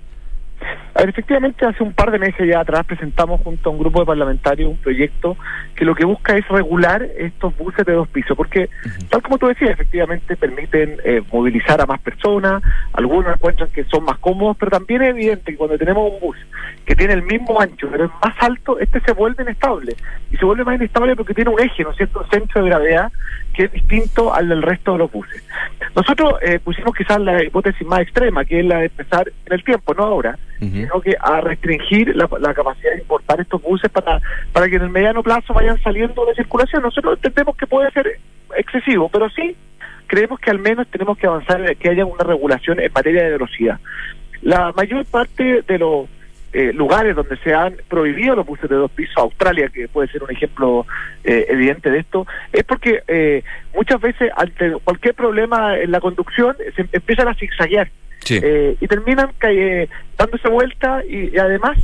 A 0.96 1.04
efectivamente, 1.04 1.66
hace 1.66 1.84
un 1.84 1.92
par 1.92 2.10
de 2.10 2.18
meses 2.18 2.48
ya 2.48 2.62
atrás 2.62 2.86
presentamos 2.86 3.42
junto 3.42 3.70
a 3.70 3.74
un 3.74 3.80
grupo 3.80 4.00
de 4.00 4.06
parlamentarios 4.06 4.70
un 4.70 4.78
proyecto 4.78 5.36
que 5.76 5.84
lo 5.84 5.94
que 5.94 6.06
busca 6.06 6.38
es 6.38 6.48
regular 6.48 7.04
estos 7.18 7.56
buses 7.58 7.86
de 7.86 7.92
dos 7.92 8.08
pisos, 8.08 8.38
porque, 8.38 8.70
tal 9.10 9.22
como 9.22 9.38
tú 9.38 9.48
decías, 9.48 9.72
efectivamente 9.72 10.38
permiten 10.38 10.96
eh, 11.04 11.22
movilizar 11.34 11.82
a 11.82 11.86
más 11.86 12.00
personas, 12.00 12.64
algunos 12.94 13.36
encuentran 13.36 13.70
que 13.72 13.84
son 13.84 14.06
más 14.06 14.18
cómodos, 14.20 14.56
pero 14.58 14.72
también 14.72 15.02
es 15.02 15.10
evidente 15.10 15.52
que 15.52 15.58
cuando 15.58 15.78
tenemos 15.78 16.14
un 16.14 16.20
bus 16.22 16.38
que 16.86 16.96
tiene 16.96 17.14
el 17.14 17.24
mismo 17.24 17.60
ancho, 17.60 17.90
pero 17.92 18.06
es 18.06 18.12
más 18.24 18.36
alto, 18.40 18.80
este 18.80 19.02
se 19.02 19.12
vuelve 19.12 19.44
inestable. 19.44 19.96
Y 20.32 20.38
se 20.38 20.46
vuelve 20.46 20.64
más 20.64 20.76
inestable 20.76 21.16
porque 21.18 21.34
tiene 21.34 21.50
un 21.50 21.60
eje, 21.60 21.84
¿no 21.84 21.92
es 21.92 21.98
cierto?, 21.98 22.22
un 22.22 22.30
centro 22.30 22.64
de 22.64 22.70
gravedad 22.70 23.12
que 23.56 23.64
es 23.66 23.72
distinto 23.72 24.34
al 24.34 24.50
del 24.50 24.62
resto 24.62 24.94
de 24.94 24.98
los 25.00 25.12
buses. 25.12 25.44
Nosotros 25.96 26.36
eh, 26.42 26.60
pusimos 26.60 26.94
quizás 26.96 27.20
la 27.20 27.44
hipótesis 27.44 27.86
más 27.88 28.02
extrema, 28.02 28.44
que 28.44 28.60
es 28.60 28.66
la 28.66 28.80
de 28.80 28.86
empezar 28.86 29.32
en 29.46 29.54
el 29.54 29.64
tiempo, 29.64 29.94
no 29.94 30.04
ahora, 30.04 30.38
sino 30.60 31.00
que 31.02 31.16
a 31.20 31.42
restringir 31.42 32.16
la, 32.16 32.28
capacidad 32.54 32.92
de 32.94 33.02
importar 33.02 33.40
estos 33.40 33.62
buses 33.62 33.90
para, 33.92 34.22
para 34.52 34.68
que 34.68 34.78
en 34.78 34.84
el 34.84 34.90
mediano 34.90 35.22
plazo 35.22 35.54
vayan 35.54 35.82
saliendo 35.82 36.26
de 36.26 36.36
circulación. 36.36 36.82
Nosotros 36.82 37.16
entendemos 37.18 37.56
que 37.56 37.68
puede 37.68 37.92
ser 37.92 38.20
excesivo, 38.56 39.10
pero 39.10 39.30
sí 39.30 39.56
creemos 40.08 40.40
que 40.40 40.52
al 40.52 40.60
menos 40.60 40.88
tenemos 40.88 41.18
que 41.18 41.28
avanzar 41.28 41.62
en 41.62 41.78
que 41.78 41.90
haya 41.90 42.06
una 42.06 42.24
regulación 42.24 42.80
en 42.80 42.92
materia 42.94 43.24
de 43.24 43.32
velocidad. 43.32 43.80
La 44.42 44.72
mayor 44.76 45.06
parte 45.06 45.62
de 45.62 45.80
los 45.80 46.08
eh, 46.58 46.72
lugares 46.72 47.14
donde 47.18 47.36
se 47.40 47.54
han 47.54 47.76
prohibido 47.90 48.34
los 48.34 48.46
buses 48.46 48.70
de 48.70 48.78
dos 48.78 48.90
pisos, 48.90 49.18
Australia, 49.18 49.68
que 49.68 49.90
puede 49.90 50.08
ser 50.08 50.24
un 50.24 50.32
ejemplo 50.32 50.88
eh, 51.26 51.48
evidente 51.50 51.92
de 51.92 52.00
esto, 52.00 52.26
es 52.54 52.64
porque 52.64 53.04
eh, 53.10 53.44
muchas 53.76 54.00
veces 54.00 54.32
ante 54.38 54.72
cualquier 54.86 55.16
problema 55.16 55.78
en 55.78 55.92
la 55.92 56.00
conducción 56.00 56.56
se 56.74 56.88
empiezan 56.94 57.28
a 57.28 57.34
zigzaguear 57.34 57.92
y 58.30 58.88
terminan 58.88 59.32
dándose 60.18 60.48
vuelta 60.48 61.04
y, 61.06 61.38
además 61.38 61.78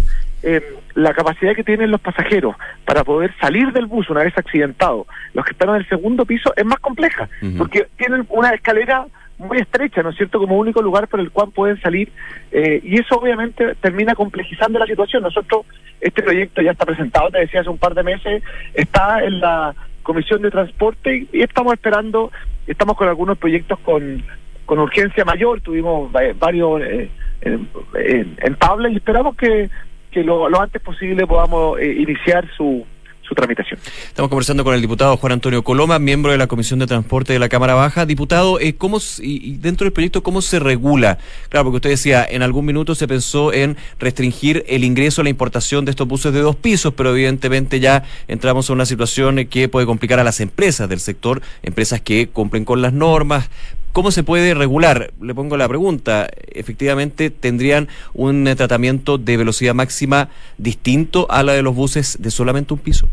la 0.95 1.13
capacidad 1.13 1.53
que 1.53 1.65
tienen 1.65 1.91
los 1.91 1.99
pasajeros 1.99 2.55
para 2.85 3.03
poder 3.03 3.33
salir 3.41 3.73
del 3.73 3.87
bus 3.87 4.09
una 4.09 4.23
vez 4.23 4.37
accidentado, 4.37 5.05
los 5.33 5.43
que 5.43 5.51
están 5.51 5.67
en 5.71 5.75
el 5.75 5.89
segundo 5.89 6.23
piso, 6.23 6.53
es 6.55 6.65
más 6.65 6.79
compleja, 6.79 7.27
porque 7.57 7.87
tienen 7.97 8.25
una 8.29 8.51
escalera 8.51 9.05
muy 9.41 9.57
estrecha, 9.57 10.01
¿no 10.03 10.09
es 10.09 10.17
cierto?, 10.17 10.39
como 10.39 10.57
único 10.57 10.81
lugar 10.81 11.07
por 11.07 11.19
el 11.19 11.31
cual 11.31 11.51
pueden 11.51 11.79
salir 11.81 12.11
eh, 12.51 12.79
y 12.83 12.99
eso 12.99 13.15
obviamente 13.15 13.75
termina 13.75 14.15
complejizando 14.15 14.79
la 14.79 14.85
situación. 14.85 15.23
Nosotros, 15.23 15.65
este 15.99 16.23
proyecto 16.23 16.61
ya 16.61 16.71
está 16.71 16.85
presentado, 16.85 17.29
te 17.29 17.39
decía 17.39 17.61
hace 17.61 17.69
un 17.69 17.77
par 17.77 17.93
de 17.93 18.03
meses, 18.03 18.43
está 18.73 19.23
en 19.23 19.39
la 19.39 19.75
Comisión 20.03 20.41
de 20.41 20.51
Transporte 20.51 21.27
y, 21.31 21.41
estamos 21.41 21.73
esperando, 21.73 22.31
estamos 22.67 22.95
con 22.97 23.07
algunos 23.07 23.37
proyectos 23.37 23.79
con, 23.79 24.23
con 24.65 24.79
urgencia 24.79 25.25
mayor, 25.25 25.61
tuvimos 25.61 26.11
varios 26.11 26.81
eh, 26.81 27.09
en, 27.41 27.67
en, 27.95 28.93
y 28.93 28.95
esperamos 28.95 29.35
que, 29.35 29.69
que 30.11 30.23
lo, 30.23 30.49
lo 30.49 30.61
antes 30.61 30.81
posible 30.81 31.25
podamos 31.25 31.79
eh, 31.79 31.93
iniciar 31.99 32.47
su 32.55 32.85
tramitación. 33.35 33.79
Estamos 34.07 34.29
conversando 34.29 34.63
con 34.63 34.73
el 34.73 34.81
diputado 34.81 35.17
Juan 35.17 35.33
Antonio 35.33 35.63
Coloma, 35.63 35.99
miembro 35.99 36.31
de 36.31 36.37
la 36.37 36.47
Comisión 36.47 36.79
de 36.79 36.87
Transporte 36.87 37.33
de 37.33 37.39
la 37.39 37.49
Cámara 37.49 37.73
Baja. 37.73 38.05
Diputado, 38.05 38.59
eh, 38.59 38.75
¿cómo, 38.75 38.99
y 39.19 39.57
dentro 39.57 39.85
del 39.85 39.93
proyecto, 39.93 40.23
¿cómo 40.23 40.41
se 40.41 40.59
regula? 40.59 41.17
Claro, 41.49 41.65
porque 41.65 41.77
usted 41.77 41.89
decía, 41.91 42.25
en 42.29 42.43
algún 42.43 42.65
minuto 42.65 42.95
se 42.95 43.07
pensó 43.07 43.53
en 43.53 43.77
restringir 43.99 44.63
el 44.67 44.83
ingreso 44.83 45.21
a 45.21 45.23
la 45.23 45.29
importación 45.29 45.85
de 45.85 45.91
estos 45.91 46.07
buses 46.07 46.33
de 46.33 46.41
dos 46.41 46.55
pisos, 46.55 46.93
pero 46.93 47.11
evidentemente 47.11 47.79
ya 47.79 48.03
entramos 48.27 48.69
en 48.69 48.75
una 48.75 48.85
situación 48.85 49.45
que 49.47 49.69
puede 49.69 49.85
complicar 49.85 50.19
a 50.19 50.23
las 50.23 50.39
empresas 50.39 50.89
del 50.89 50.99
sector, 50.99 51.41
empresas 51.63 52.01
que 52.01 52.29
cumplen 52.29 52.65
con 52.65 52.81
las 52.81 52.93
normas, 52.93 53.49
¿Cómo 53.91 54.11
se 54.11 54.23
puede 54.23 54.53
regular? 54.53 55.11
Le 55.21 55.35
pongo 55.35 55.57
la 55.57 55.67
pregunta. 55.67 56.29
Efectivamente, 56.53 57.29
¿tendrían 57.29 57.89
un 58.13 58.45
tratamiento 58.55 59.17
de 59.17 59.35
velocidad 59.35 59.73
máxima 59.73 60.29
distinto 60.57 61.27
a 61.29 61.43
la 61.43 61.51
de 61.51 61.61
los 61.61 61.75
buses 61.75 62.17
de 62.21 62.31
solamente 62.31 62.73
un 62.73 62.79
piso? 62.79 63.09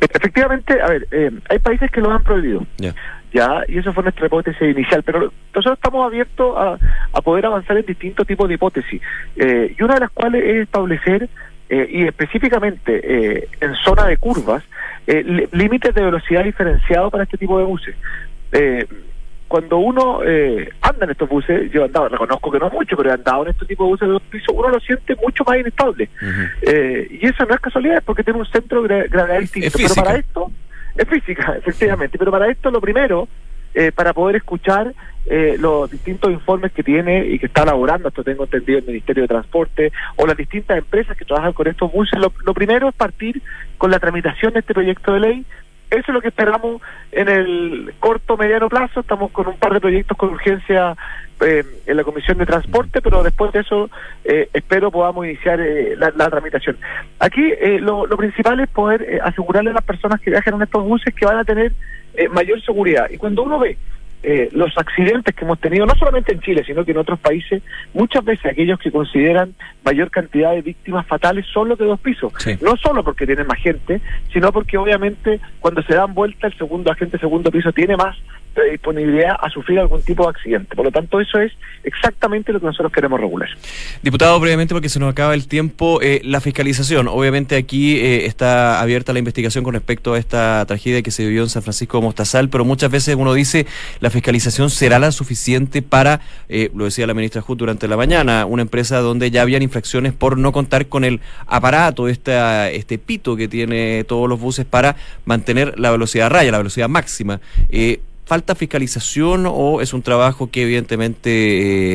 Efectivamente, 0.00 0.80
a 0.80 0.88
ver, 0.88 1.08
eh, 1.10 1.30
hay 1.48 1.58
países 1.58 1.90
que 1.90 2.00
lo 2.00 2.10
han 2.10 2.22
prohibido. 2.22 2.64
Ya, 3.32 3.62
y 3.68 3.78
eso 3.78 3.92
fue 3.92 4.04
nuestra 4.04 4.26
hipótesis 4.26 4.62
inicial, 4.62 5.02
pero 5.02 5.32
nosotros 5.54 5.76
estamos 5.76 6.06
abiertos 6.06 6.56
a, 6.56 7.20
poder 7.20 7.44
avanzar 7.46 7.76
en 7.76 7.84
distintos 7.84 8.26
tipos 8.26 8.48
de 8.48 8.54
hipótesis, 8.54 9.02
eh, 9.36 9.74
y 9.78 9.82
una 9.82 9.94
de 9.94 10.00
las 10.00 10.10
cuales 10.10 10.42
es 10.44 10.56
establecer, 10.62 11.28
eh, 11.68 11.88
y 11.90 12.04
específicamente 12.04 13.48
en 13.60 13.74
zona 13.84 14.06
de 14.06 14.16
curvas, 14.16 14.64
límites 15.52 15.94
de 15.94 16.02
velocidad 16.02 16.44
diferenciados 16.44 17.10
para 17.12 17.24
este 17.24 17.36
tipo 17.36 17.58
de 17.58 17.64
buses 17.64 17.94
cuando 19.48 19.78
uno 19.78 20.20
eh, 20.24 20.70
anda 20.82 21.06
en 21.06 21.10
estos 21.10 21.28
buses, 21.28 21.72
yo 21.72 21.82
he 21.82 21.84
andado, 21.86 22.10
reconozco 22.10 22.50
que 22.50 22.58
no 22.58 22.68
mucho, 22.68 22.96
pero 22.96 23.10
he 23.10 23.14
andado 23.14 23.44
en 23.44 23.50
este 23.50 23.64
tipo 23.64 23.84
de 23.84 23.90
buses 23.90 24.06
de 24.06 24.12
dos 24.12 24.22
pisos, 24.22 24.54
uno 24.54 24.68
lo 24.68 24.78
siente 24.78 25.16
mucho 25.16 25.42
más 25.44 25.58
inestable. 25.58 26.08
eh, 26.62 27.08
y 27.10 27.26
eso 27.26 27.44
no 27.46 27.54
es 27.54 27.60
casualidad, 27.60 27.96
es 27.96 28.04
porque 28.04 28.22
tiene 28.22 28.38
un 28.38 28.46
centro 28.46 28.82
de 28.82 29.08
gravedad 29.08 29.40
distinto. 29.40 29.70
Pero 29.74 29.94
para 29.94 30.16
esto, 30.16 30.52
es 30.96 31.08
física, 31.08 31.56
efectivamente, 31.58 32.18
pero 32.18 32.30
para 32.30 32.50
esto 32.50 32.70
lo 32.70 32.80
primero, 32.80 33.26
eh, 33.74 33.90
para 33.90 34.12
poder 34.12 34.36
escuchar 34.36 34.92
eh, 35.26 35.56
los 35.58 35.90
distintos 35.90 36.30
informes 36.30 36.72
que 36.72 36.82
tiene 36.82 37.26
y 37.26 37.38
que 37.38 37.46
está 37.46 37.62
elaborando, 37.62 38.08
esto 38.08 38.22
tengo 38.22 38.44
entendido 38.44 38.80
el 38.80 38.86
Ministerio 38.86 39.22
de 39.22 39.28
Transporte, 39.28 39.92
o 40.16 40.26
las 40.26 40.36
distintas 40.36 40.76
empresas 40.76 41.16
que 41.16 41.24
trabajan 41.24 41.54
con 41.54 41.66
estos 41.68 41.90
buses, 41.90 42.18
lo, 42.18 42.32
lo 42.44 42.52
primero 42.52 42.88
es 42.88 42.94
partir 42.94 43.40
con 43.78 43.90
la 43.90 43.98
tramitación 43.98 44.52
de 44.52 44.60
este 44.60 44.74
proyecto 44.74 45.14
de 45.14 45.20
ley 45.20 45.46
eso 45.90 46.04
es 46.08 46.14
lo 46.14 46.20
que 46.20 46.28
esperamos 46.28 46.82
en 47.12 47.28
el 47.28 47.94
corto 47.98 48.36
mediano 48.36 48.68
plazo. 48.68 49.00
Estamos 49.00 49.30
con 49.30 49.48
un 49.48 49.56
par 49.56 49.72
de 49.72 49.80
proyectos 49.80 50.16
con 50.16 50.30
urgencia 50.30 50.96
eh, 51.40 51.64
en 51.86 51.96
la 51.96 52.04
Comisión 52.04 52.36
de 52.38 52.46
Transporte, 52.46 53.00
pero 53.00 53.22
después 53.22 53.52
de 53.52 53.60
eso 53.60 53.88
eh, 54.24 54.48
espero 54.52 54.90
podamos 54.90 55.24
iniciar 55.24 55.60
eh, 55.60 55.96
la, 55.96 56.30
tramitación. 56.30 56.76
Aquí 57.20 57.52
lo, 57.80 58.06
lo, 58.06 58.16
principal 58.16 58.60
es 58.60 58.68
poder 58.68 59.20
asegurarle 59.24 59.70
a 59.70 59.74
las 59.74 59.84
personas 59.84 60.20
que 60.20 60.30
viajan 60.30 60.54
en 60.54 60.62
estos 60.62 60.84
buses 60.84 61.14
que 61.14 61.26
van 61.26 61.38
a 61.38 61.44
tener 61.44 61.72
mayor 62.32 62.60
seguridad. 62.62 63.08
Y 63.10 63.16
cuando 63.16 63.44
uno 63.44 63.58
ve 63.58 63.78
eh, 64.22 64.48
los 64.52 64.76
accidentes 64.76 65.34
que 65.34 65.44
hemos 65.44 65.60
tenido, 65.60 65.86
no 65.86 65.94
solamente 65.94 66.32
en 66.32 66.40
Chile, 66.40 66.64
sino 66.66 66.84
que 66.84 66.90
en 66.90 66.98
otros 66.98 67.18
países, 67.20 67.62
muchas 67.94 68.24
veces 68.24 68.46
aquellos 68.46 68.78
que 68.78 68.90
consideran 68.90 69.54
mayor 69.84 70.10
cantidad 70.10 70.52
de 70.52 70.62
víctimas 70.62 71.06
fatales 71.06 71.46
son 71.52 71.68
los 71.68 71.78
de 71.78 71.84
dos 71.84 72.00
pisos. 72.00 72.32
No 72.60 72.76
solo 72.76 73.04
porque 73.04 73.26
tienen 73.26 73.46
más 73.46 73.58
gente, 73.58 74.00
sino 74.32 74.52
porque 74.52 74.76
obviamente 74.76 75.40
cuando 75.60 75.82
se 75.82 75.94
dan 75.94 76.14
vuelta 76.14 76.48
el 76.48 76.58
segundo 76.58 76.90
agente 76.90 77.18
segundo 77.18 77.50
piso 77.50 77.72
tiene 77.72 77.96
más 77.96 78.16
disponibilidad 78.70 79.36
a 79.40 79.48
sufrir 79.50 79.78
algún 79.78 80.02
tipo 80.02 80.24
de 80.24 80.30
accidente. 80.30 80.74
Por 80.74 80.84
lo 80.84 80.90
tanto, 80.90 81.20
eso 81.20 81.38
es 81.38 81.52
exactamente 81.84 82.52
lo 82.52 82.60
que 82.60 82.66
nosotros 82.66 82.92
queremos 82.92 83.20
regular. 83.20 83.48
Diputado, 84.02 84.38
brevemente, 84.40 84.74
porque 84.74 84.88
se 84.88 84.98
nos 84.98 85.10
acaba 85.10 85.34
el 85.34 85.46
tiempo, 85.48 86.00
eh, 86.02 86.20
la 86.24 86.40
fiscalización. 86.40 87.08
Obviamente 87.08 87.56
aquí 87.56 87.96
eh, 87.96 88.26
está 88.26 88.80
abierta 88.80 89.12
la 89.12 89.18
investigación 89.18 89.64
con 89.64 89.74
respecto 89.74 90.14
a 90.14 90.18
esta 90.18 90.64
tragedia 90.66 91.02
que 91.02 91.10
se 91.10 91.24
vivió 91.24 91.42
en 91.42 91.48
San 91.48 91.62
Francisco 91.62 91.98
de 91.98 92.04
Mostazal, 92.04 92.48
pero 92.48 92.64
muchas 92.64 92.90
veces 92.90 93.14
uno 93.16 93.34
dice, 93.34 93.66
la 94.00 94.10
fiscalización 94.10 94.70
será 94.70 94.98
la 94.98 95.12
suficiente 95.12 95.82
para, 95.82 96.20
eh, 96.48 96.70
lo 96.74 96.84
decía 96.84 97.06
la 97.06 97.14
ministra 97.14 97.42
Hood 97.42 97.58
durante 97.58 97.88
la 97.88 97.96
mañana, 97.96 98.46
una 98.46 98.62
empresa 98.62 98.98
donde 99.00 99.30
ya 99.30 99.42
habían 99.42 99.62
infracciones 99.62 100.12
por 100.12 100.38
no 100.38 100.52
contar 100.52 100.86
con 100.86 101.04
el 101.04 101.20
aparato, 101.46 102.08
esta, 102.08 102.70
este 102.70 102.98
pito 102.98 103.36
que 103.36 103.48
tiene 103.48 104.04
todos 104.04 104.28
los 104.28 104.40
buses 104.40 104.64
para 104.64 104.96
mantener 105.24 105.78
la 105.78 105.90
velocidad 105.90 106.30
raya, 106.30 106.50
la 106.50 106.58
velocidad 106.58 106.88
máxima. 106.88 107.40
Eh, 107.68 108.00
¿Falta 108.28 108.54
fiscalización 108.54 109.46
o 109.46 109.80
es 109.80 109.94
un 109.94 110.02
trabajo 110.02 110.50
que 110.50 110.64
evidentemente 110.64 111.30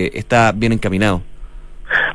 eh, 0.07 0.11
está 0.15 0.51
bien 0.51 0.71
encaminado? 0.73 1.21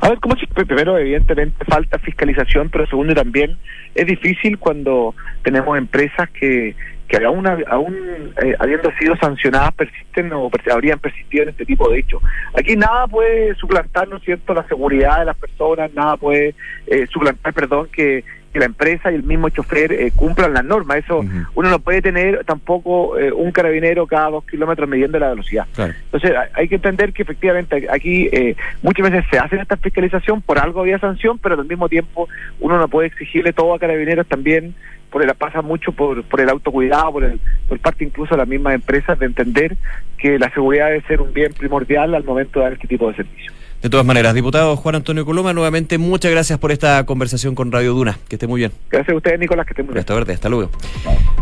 A 0.01 0.09
ver, 0.09 0.19
como 0.19 0.35
primero 0.65 0.97
evidentemente 0.97 1.63
falta 1.63 1.97
fiscalización, 1.99 2.69
pero 2.69 2.85
segundo 2.87 3.15
también 3.15 3.57
es 3.95 4.05
difícil 4.05 4.59
cuando 4.59 5.15
tenemos 5.41 5.77
empresas 5.77 6.29
que, 6.31 6.75
que 7.07 7.25
aún, 7.25 7.47
aún 7.47 8.33
eh, 8.43 8.55
habiendo 8.59 8.91
sido 8.99 9.15
sancionadas 9.15 9.73
persisten 9.73 10.33
o 10.33 10.51
habrían 10.69 10.99
persistido 10.99 11.43
en 11.43 11.49
este 11.49 11.65
tipo 11.65 11.89
de 11.89 11.99
hechos. 11.99 12.21
Aquí 12.53 12.75
nada 12.75 13.07
puede 13.07 13.55
suplantar, 13.55 14.09
¿no 14.09 14.17
es 14.17 14.23
cierto?, 14.23 14.53
la 14.53 14.67
seguridad 14.67 15.19
de 15.19 15.25
las 15.25 15.37
personas, 15.37 15.93
nada 15.93 16.17
puede 16.17 16.55
eh, 16.87 17.07
suplantar, 17.09 17.53
perdón, 17.53 17.87
que 17.89 18.25
que 18.51 18.59
la 18.59 18.65
empresa 18.65 19.11
y 19.11 19.15
el 19.15 19.23
mismo 19.23 19.49
chofer 19.49 19.91
eh, 19.91 20.11
cumplan 20.15 20.53
las 20.53 20.65
normas. 20.65 20.97
Eso 20.97 21.19
uno 21.55 21.69
no 21.69 21.79
puede 21.79 22.01
tener 22.01 22.43
tampoco 22.45 23.17
eh, 23.17 23.31
un 23.31 23.51
carabinero 23.51 24.07
cada 24.07 24.29
dos 24.29 24.45
kilómetros 24.45 24.89
midiendo 24.89 25.19
la 25.19 25.29
velocidad. 25.29 25.67
Entonces 25.77 26.33
hay 26.53 26.67
que 26.67 26.75
entender 26.75 27.13
que 27.13 27.23
efectivamente 27.23 27.87
aquí 27.91 28.27
eh, 28.31 28.55
muchas 28.81 29.11
veces 29.11 29.25
se 29.29 29.37
hace 29.37 29.57
esta 29.57 29.77
fiscalización, 29.77 30.41
por 30.41 30.59
algo 30.59 30.81
había 30.81 30.99
sanción, 30.99 31.37
pero 31.37 31.55
al 31.55 31.65
mismo 31.65 31.89
tiempo 31.89 32.27
uno 32.59 32.77
no 32.77 32.87
puede 32.87 33.07
exigirle 33.07 33.53
todo 33.53 33.73
a 33.73 33.79
carabineros 33.79 34.27
también 34.27 34.73
por 35.09 35.23
el, 35.23 35.33
pasa 35.35 35.61
mucho 35.61 35.91
por, 35.91 36.23
por 36.23 36.41
el 36.41 36.49
autocuidado, 36.49 37.13
por, 37.13 37.23
el, 37.23 37.39
por 37.67 37.79
parte 37.79 38.03
incluso 38.03 38.35
de 38.35 38.39
las 38.39 38.47
mismas 38.47 38.75
empresas 38.75 39.17
de 39.17 39.25
entender 39.25 39.77
que 40.17 40.37
la 40.37 40.49
seguridad 40.51 40.87
debe 40.87 41.01
ser 41.01 41.21
un 41.21 41.33
bien 41.33 41.53
primordial 41.53 42.13
al 42.15 42.23
momento 42.23 42.59
de 42.59 42.65
dar 42.65 42.73
este 42.73 42.87
tipo 42.87 43.09
de 43.09 43.15
servicios. 43.15 43.58
De 43.81 43.89
todas 43.89 44.05
maneras, 44.05 44.33
diputado 44.33 44.75
Juan 44.75 44.95
Antonio 44.95 45.25
Coloma, 45.25 45.53
nuevamente 45.53 45.97
muchas 45.97 46.31
gracias 46.31 46.59
por 46.59 46.71
esta 46.71 47.05
conversación 47.05 47.55
con 47.55 47.71
Radio 47.71 47.93
Duna. 47.93 48.19
Que 48.27 48.35
esté 48.35 48.45
muy 48.45 48.59
bien. 48.59 48.73
Gracias 48.89 49.13
a 49.13 49.17
ustedes, 49.17 49.39
Nicolás, 49.39 49.65
que 49.65 49.71
esté 49.71 49.83
muy 49.83 49.93
bien. 49.93 49.99
Hasta 49.99 50.13
verde, 50.13 50.33
hasta 50.33 50.49
luego. 50.49 50.69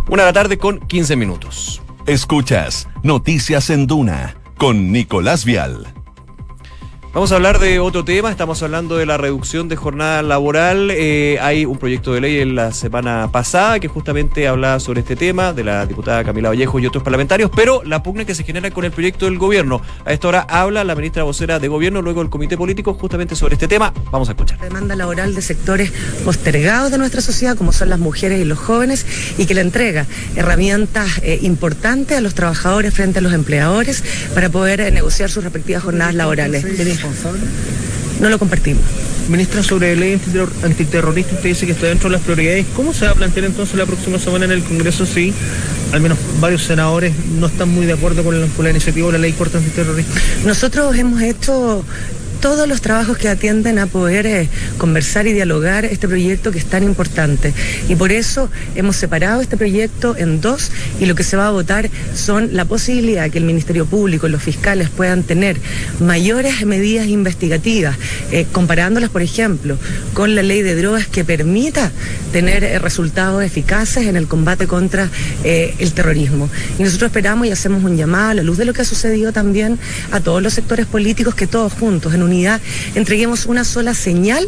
Una 0.10 0.24
de 0.24 0.30
la 0.30 0.34
tarde 0.34 0.58
con 0.58 0.80
15 0.88 1.16
minutos. 1.16 1.82
Escuchas 2.06 2.88
Noticias 3.04 3.70
en 3.70 3.88
Duna 3.88 4.36
con 4.58 4.92
Nicolás 4.92 5.46
Vial. 5.46 5.88
Vamos 7.18 7.32
a 7.32 7.38
hablar 7.38 7.58
de 7.58 7.80
otro 7.80 8.06
tema, 8.06 8.30
estamos 8.30 8.62
hablando 8.62 8.96
de 8.96 9.08
la 9.08 9.18
reducción 9.18 9.68
de 9.68 9.76
jornada 9.76 10.22
laboral. 10.22 10.92
Eh, 10.92 11.40
hay 11.42 11.66
un 11.66 11.80
proyecto 11.80 12.14
de 12.14 12.22
ley 12.22 12.42
en 12.42 12.54
la 12.54 12.72
semana 12.72 13.32
pasada 13.32 13.80
que 13.80 13.88
justamente 13.88 14.48
habla 14.48 14.80
sobre 14.80 15.00
este 15.00 15.16
tema, 15.16 15.52
de 15.52 15.64
la 15.64 15.88
diputada 15.88 16.24
Camila 16.24 16.50
Vallejo 16.50 16.78
y 16.78 16.86
otros 16.86 17.04
parlamentarios, 17.04 17.50
pero 17.56 17.82
la 17.84 18.04
pugna 18.04 18.24
que 18.24 18.36
se 18.36 18.44
genera 18.44 18.70
con 18.70 18.86
el 18.86 18.92
proyecto 18.92 19.26
del 19.26 19.40
gobierno. 19.40 19.82
A 20.06 20.14
esta 20.14 20.28
hora 20.28 20.42
habla 20.42 20.84
la 20.84 20.94
ministra 20.94 21.24
vocera 21.24 21.58
de 21.58 21.68
gobierno, 21.68 22.04
luego 22.04 22.22
el 22.22 22.30
comité 22.30 22.56
político, 22.56 22.94
justamente 22.94 23.36
sobre 23.36 23.56
este 23.56 23.68
tema. 23.68 23.92
Vamos 24.12 24.30
a 24.30 24.34
escuchar. 24.34 24.60
Demanda 24.60 24.96
laboral 24.96 25.34
de 25.34 25.42
sectores 25.42 25.92
postergados 26.24 26.92
de 26.92 27.00
nuestra 27.00 27.22
sociedad, 27.22 27.58
como 27.58 27.74
son 27.74 27.90
las 27.90 27.98
mujeres 27.98 28.40
y 28.40 28.46
los 28.46 28.60
jóvenes, 28.60 29.08
y 29.40 29.48
que 29.48 29.56
le 29.56 29.62
entrega 29.62 30.06
herramientas 30.36 31.20
eh, 31.24 31.40
importantes 31.42 32.16
a 32.16 32.22
los 32.22 32.36
trabajadores 32.36 32.94
frente 32.94 33.18
a 33.18 33.22
los 33.24 33.34
empleadores 33.34 34.04
para 34.36 34.50
poder 34.50 34.82
eh, 34.82 34.92
negociar 34.92 35.32
sus 35.32 35.44
respectivas 35.44 35.82
jornadas 35.82 36.14
laborales. 36.14 36.64
No 38.20 38.30
lo 38.30 38.40
compartimos. 38.40 38.84
Ministra, 39.30 39.62
sobre 39.62 39.94
la 39.96 40.02
ley 40.02 40.20
antiterrorista, 40.64 41.36
usted 41.36 41.50
dice 41.50 41.66
que 41.66 41.74
está 41.74 41.88
dentro 41.88 42.10
de 42.10 42.16
las 42.16 42.24
prioridades. 42.24 42.66
¿Cómo 42.76 42.94
se 42.94 43.06
va 43.06 43.12
a 43.12 43.16
plantear 43.16 43.46
entonces 43.46 43.76
la 43.76 43.86
próxima 43.86 44.18
semana 44.20 44.46
en 44.46 44.52
el 44.52 44.64
Congreso 44.64 45.06
si 45.06 45.34
al 45.92 46.02
menos 46.02 46.18
varios 46.40 46.64
senadores 46.64 47.14
no 47.40 47.48
están 47.48 47.70
muy 47.70 47.86
de 47.86 47.94
acuerdo 47.94 48.24
con 48.24 48.40
la, 48.40 48.48
con 48.48 48.66
la 48.66 48.72
iniciativa 48.72 49.08
de 49.08 49.14
la 49.14 49.20
ley 49.20 49.34
corta 49.34 49.58
antiterrorista? 49.58 50.20
Nosotros 50.46 50.96
hemos 50.96 51.22
hecho 51.22 51.84
todos 52.40 52.68
los 52.68 52.82
trabajos 52.82 53.18
que 53.18 53.30
atienden 53.30 53.80
a 53.80 53.88
poder 53.88 54.26
eh, 54.26 54.50
conversar 54.78 55.28
y 55.28 55.34
dialogar 55.34 55.86
este 55.86 56.08
proyecto 56.08 56.52
que 56.52 56.60
es 56.60 56.66
tan 56.66 56.84
importante. 56.84 57.54
Y 57.90 57.96
por 57.96 58.12
eso 58.12 58.50
hemos 58.76 58.96
separado 58.96 59.42
este 59.42 59.58
proyecto 59.58 60.16
en 60.18 60.42
dos 60.42 60.72
y 61.00 61.06
lo 61.06 61.16
que 61.16 61.24
se 61.24 61.38
va 61.38 61.48
a 61.48 61.52
votar 61.52 61.90
son 62.16 62.50
la 62.54 62.66
posibilidad 62.66 63.30
que 63.30 63.38
el 63.38 63.44
Ministerio 63.44 63.86
Público 63.86 64.28
los 64.28 64.44
fiscales 64.44 64.90
puedan 64.90 65.24
tener 65.24 65.58
mayores 66.00 66.66
medidas 66.66 67.08
investigativas, 67.08 67.96
eh, 68.32 68.46
comparándolas, 68.52 69.10
por 69.10 69.22
ejemplo, 69.22 69.78
con 70.14 70.36
la 70.36 70.44
ley 70.44 70.62
de 70.62 70.76
drogas 70.76 71.08
que 71.08 71.24
permita 71.24 71.92
tener 72.32 72.64
eh, 72.64 72.80
resultados 72.80 73.44
eficaces 73.44 74.06
en 74.06 74.16
el 74.16 74.28
combate 74.28 74.68
contra 74.68 75.10
el 75.44 75.94
terrorismo. 75.94 76.50
Y 76.78 76.84
nosotros 76.84 77.10
esperamos 77.10 77.48
y 77.48 77.52
hacemos 77.52 77.84
un 77.84 77.98
llamado 77.98 78.32
a 78.32 78.34
la 78.36 78.44
luz 78.44 78.58
de 78.58 78.66
lo 78.66 78.74
que 78.74 78.82
ha 78.82 78.86
sucedido 78.86 79.32
también 79.32 79.80
a 80.12 80.20
todos 80.20 80.42
los 80.42 80.54
sectores 80.54 80.86
políticos 80.86 81.36
que 81.36 81.48
todos 81.48 81.74
juntos 81.74 82.14
en 82.14 82.24
entreguemos 82.96 83.46
una 83.46 83.64
sola 83.64 83.94
señal 83.94 84.48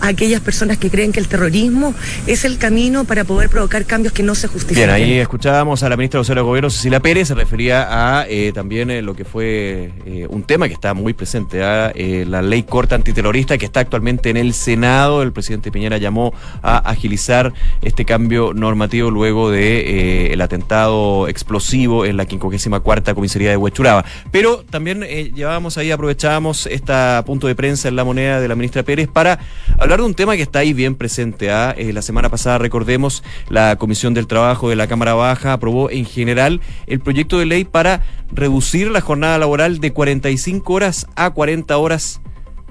a 0.00 0.08
aquellas 0.08 0.40
personas 0.40 0.78
que 0.78 0.90
creen 0.90 1.12
que 1.12 1.20
el 1.20 1.28
terrorismo 1.28 1.94
es 2.26 2.44
el 2.44 2.58
camino 2.58 3.04
para 3.04 3.24
poder 3.24 3.48
provocar 3.48 3.84
cambios 3.84 4.12
que 4.12 4.22
no 4.22 4.34
se 4.34 4.48
justifican. 4.48 4.88
Bien, 4.88 4.90
ahí 4.90 5.18
escuchábamos 5.18 5.82
a 5.82 5.88
la 5.88 5.96
ministra 5.96 6.20
de 6.22 6.40
Gobierno, 6.40 6.70
Cecilia 6.70 7.00
Pérez, 7.00 7.28
se 7.28 7.34
refería 7.34 7.86
a 7.90 8.26
eh, 8.28 8.52
también 8.54 8.90
eh, 8.90 9.02
lo 9.02 9.14
que 9.14 9.24
fue 9.24 9.92
eh, 10.06 10.26
un 10.28 10.42
tema 10.42 10.68
que 10.68 10.74
está 10.74 10.94
muy 10.94 11.12
presente, 11.14 11.62
a 11.62 11.92
la 11.94 12.42
ley 12.42 12.62
corta 12.62 12.94
antiterrorista 12.94 13.58
que 13.58 13.66
está 13.66 13.80
actualmente 13.80 14.30
en 14.30 14.36
el 14.36 14.54
Senado. 14.54 15.22
El 15.22 15.32
presidente 15.32 15.70
Piñera 15.70 15.98
llamó 15.98 16.34
a 16.62 16.78
agilizar 16.78 17.52
este 17.82 18.04
cambio 18.04 18.52
normativo 18.54 19.10
luego 19.10 19.50
de 19.50 20.32
el 20.32 20.40
atentado 20.40 21.28
explosivo 21.28 22.04
en 22.04 22.16
la 22.16 22.24
54 22.24 23.14
comisaría 23.14 23.50
de 23.50 23.56
Huechuraba. 23.56 24.04
Pero 24.30 24.64
también 24.68 25.02
llevábamos 25.02 25.78
ahí, 25.78 25.90
aprovechábamos 25.90 26.66
este 26.66 26.92
punto 27.24 27.46
de 27.46 27.54
prensa 27.54 27.88
en 27.88 27.96
la 27.96 28.04
moneda 28.04 28.40
de 28.40 28.48
la 28.48 28.54
ministra 28.54 28.82
Pérez 28.82 29.08
para 29.08 29.38
hablar 29.84 30.00
de 30.00 30.06
un 30.06 30.14
tema 30.14 30.34
que 30.34 30.42
está 30.42 30.60
ahí 30.60 30.72
bien 30.72 30.94
presente. 30.94 31.50
¿ah? 31.50 31.74
Eh, 31.76 31.92
la 31.92 32.00
semana 32.00 32.30
pasada, 32.30 32.56
recordemos, 32.56 33.22
la 33.50 33.76
Comisión 33.76 34.14
del 34.14 34.26
Trabajo 34.26 34.70
de 34.70 34.76
la 34.76 34.86
Cámara 34.86 35.12
Baja 35.12 35.52
aprobó 35.52 35.90
en 35.90 36.06
general 36.06 36.62
el 36.86 37.00
proyecto 37.00 37.38
de 37.38 37.44
ley 37.44 37.64
para 37.64 38.02
reducir 38.32 38.90
la 38.90 39.02
jornada 39.02 39.36
laboral 39.36 39.80
de 39.80 39.92
45 39.92 40.72
horas 40.72 41.06
a 41.16 41.30
40 41.30 41.76
horas 41.76 42.22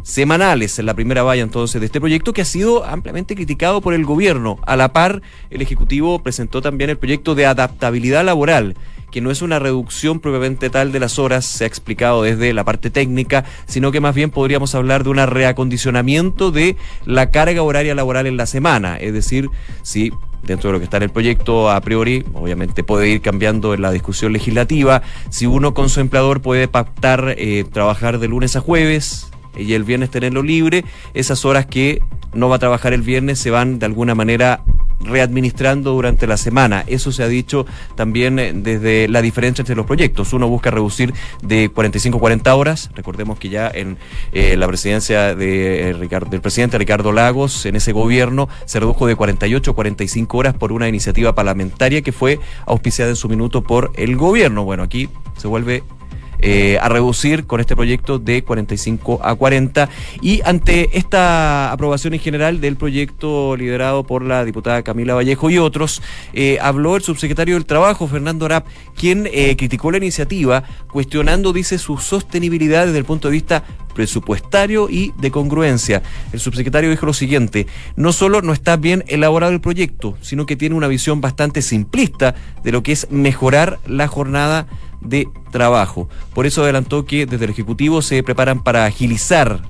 semanales 0.01 0.79
en 0.79 0.87
la 0.87 0.95
primera 0.95 1.23
valla 1.23 1.43
entonces 1.43 1.79
de 1.79 1.85
este 1.85 2.01
proyecto 2.01 2.33
que 2.33 2.41
ha 2.41 2.45
sido 2.45 2.83
ampliamente 2.83 3.35
criticado 3.35 3.79
por 3.79 3.93
el 3.93 4.05
gobierno. 4.05 4.57
A 4.65 4.75
la 4.75 4.91
par, 4.91 5.21
el 5.51 5.61
Ejecutivo 5.61 6.23
presentó 6.23 6.63
también 6.63 6.89
el 6.89 6.97
proyecto 6.97 7.35
de 7.35 7.45
adaptabilidad 7.45 8.25
laboral 8.25 8.75
que 9.13 9.21
no 9.21 9.29
es 9.29 9.43
una 9.43 9.59
reducción 9.59 10.19
propiamente 10.19 10.71
tal 10.71 10.91
de 10.91 10.99
las 10.99 11.19
horas, 11.19 11.45
se 11.45 11.65
ha 11.65 11.67
explicado 11.67 12.23
desde 12.23 12.51
la 12.51 12.63
parte 12.63 12.89
técnica, 12.89 13.45
sino 13.67 13.91
que 13.91 14.01
más 14.01 14.15
bien 14.15 14.31
podríamos 14.31 14.73
hablar 14.73 15.03
de 15.03 15.11
un 15.11 15.17
reacondicionamiento 15.17 16.49
de 16.49 16.77
la 17.05 17.29
carga 17.29 17.61
horaria 17.61 17.93
laboral 17.93 18.25
en 18.25 18.37
la 18.37 18.47
semana. 18.47 18.97
Es 18.97 19.13
decir, 19.13 19.51
si 19.83 20.11
dentro 20.41 20.69
de 20.69 20.73
lo 20.73 20.79
que 20.79 20.85
está 20.85 20.97
en 20.97 21.03
el 21.03 21.11
proyecto, 21.11 21.69
a 21.69 21.79
priori, 21.81 22.25
obviamente 22.33 22.83
puede 22.83 23.07
ir 23.07 23.21
cambiando 23.21 23.75
en 23.75 23.83
la 23.83 23.91
discusión 23.91 24.33
legislativa. 24.33 25.03
Si 25.29 25.45
uno 25.45 25.75
con 25.75 25.89
su 25.89 25.99
empleador 25.99 26.41
puede 26.41 26.67
pactar 26.67 27.35
eh, 27.37 27.65
trabajar 27.71 28.17
de 28.17 28.27
lunes 28.27 28.55
a 28.55 28.61
jueves 28.61 29.29
y 29.55 29.73
el 29.73 29.83
viernes 29.83 30.09
tenerlo 30.09 30.41
libre, 30.41 30.85
esas 31.13 31.45
horas 31.45 31.67
que 31.67 32.01
no 32.33 32.49
va 32.49 32.55
a 32.55 32.59
trabajar 32.59 32.93
el 32.93 33.03
viernes 33.03 33.37
se 33.37 33.51
van 33.51 33.77
de 33.77 33.85
alguna 33.85 34.15
manera 34.15 34.63
readministrando 35.01 35.91
durante 35.91 36.27
la 36.27 36.37
semana. 36.37 36.83
Eso 36.87 37.11
se 37.11 37.23
ha 37.23 37.27
dicho 37.27 37.65
también 37.95 38.39
eh, 38.39 38.53
desde 38.53 39.07
la 39.07 39.21
diferencia 39.21 39.61
entre 39.61 39.75
los 39.75 39.85
proyectos. 39.85 40.33
Uno 40.33 40.47
busca 40.47 40.71
reducir 40.71 41.13
de 41.41 41.69
45 41.69 42.17
a 42.17 42.19
40 42.19 42.55
horas. 42.55 42.89
Recordemos 42.95 43.39
que 43.39 43.49
ya 43.49 43.69
en 43.73 43.97
eh, 44.31 44.55
la 44.57 44.67
presidencia 44.67 45.35
de, 45.35 45.89
eh, 45.91 46.19
del 46.29 46.41
presidente 46.41 46.77
Ricardo 46.77 47.11
Lagos, 47.11 47.65
en 47.65 47.75
ese 47.75 47.91
gobierno, 47.91 48.49
se 48.65 48.79
redujo 48.79 49.07
de 49.07 49.15
48 49.15 49.71
a 49.71 49.75
45 49.75 50.37
horas 50.37 50.53
por 50.55 50.71
una 50.71 50.87
iniciativa 50.87 51.35
parlamentaria 51.35 52.01
que 52.01 52.11
fue 52.11 52.39
auspiciada 52.65 53.11
en 53.11 53.15
su 53.15 53.29
minuto 53.29 53.61
por 53.61 53.91
el 53.95 54.15
gobierno. 54.15 54.63
Bueno, 54.63 54.83
aquí 54.83 55.09
se 55.37 55.47
vuelve 55.47 55.83
eh, 56.45 56.77
a 56.81 56.89
reducir 56.89 57.45
con 57.45 57.61
este 57.61 57.73
proyecto 57.73 58.19
de 58.19 58.43
45 58.43 59.21
a 59.23 59.33
40. 59.33 59.89
Y 60.21 60.41
ante 60.43 60.97
esta 60.97 61.71
aprobación 61.71 62.13
en 62.13 62.19
general 62.19 62.59
del 62.59 62.75
proyecto 62.75 63.55
liderado 63.55 64.03
por 64.03 64.23
la 64.23 64.43
diputada 64.43 64.83
Camila 64.83 65.13
Vallejo 65.13 65.49
y 65.49 65.57
otros, 65.57 66.01
eh, 66.33 66.57
habló 66.61 66.97
el 66.97 67.01
subsecretario 67.01 67.55
del 67.55 67.65
Trabajo, 67.65 68.09
Fernando 68.09 68.45
Arap, 68.45 68.67
quien 68.93 69.25
eh, 69.31 69.55
criticó 69.55 69.89
la 69.89 69.99
iniciativa, 69.99 70.65
cuestionando, 70.91 71.53
dice, 71.53 71.77
su 71.77 71.97
sostenibilidad 71.97 72.87
desde 72.87 72.97
el 72.97 73.05
punto 73.05 73.29
de 73.29 73.33
vista 73.33 73.63
presupuestario 73.93 74.89
y 74.89 75.13
de 75.17 75.31
congruencia. 75.31 76.01
El 76.33 76.41
subsecretario 76.41 76.89
dijo 76.89 77.05
lo 77.05 77.13
siguiente, 77.13 77.67
no 77.95 78.11
solo 78.11 78.41
no 78.41 78.51
está 78.51 78.75
bien 78.75 79.05
elaborado 79.07 79.53
el 79.53 79.61
proyecto, 79.61 80.17
sino 80.19 80.45
que 80.45 80.57
tiene 80.57 80.75
una 80.75 80.87
visión 80.87 81.21
bastante 81.21 81.61
simplista 81.61 82.35
de 82.63 82.71
lo 82.73 82.83
que 82.83 82.91
es 82.91 83.07
mejorar 83.11 83.79
la 83.87 84.07
jornada 84.07 84.67
de 85.03 85.27
trabajo. 85.51 86.09
Por 86.33 86.45
eso 86.45 86.63
adelantó 86.63 87.05
que 87.05 87.25
desde 87.25 87.45
el 87.45 87.51
Ejecutivo 87.51 88.01
se 88.01 88.23
preparan 88.23 88.63
para 88.63 88.85
agilizar 88.85 89.61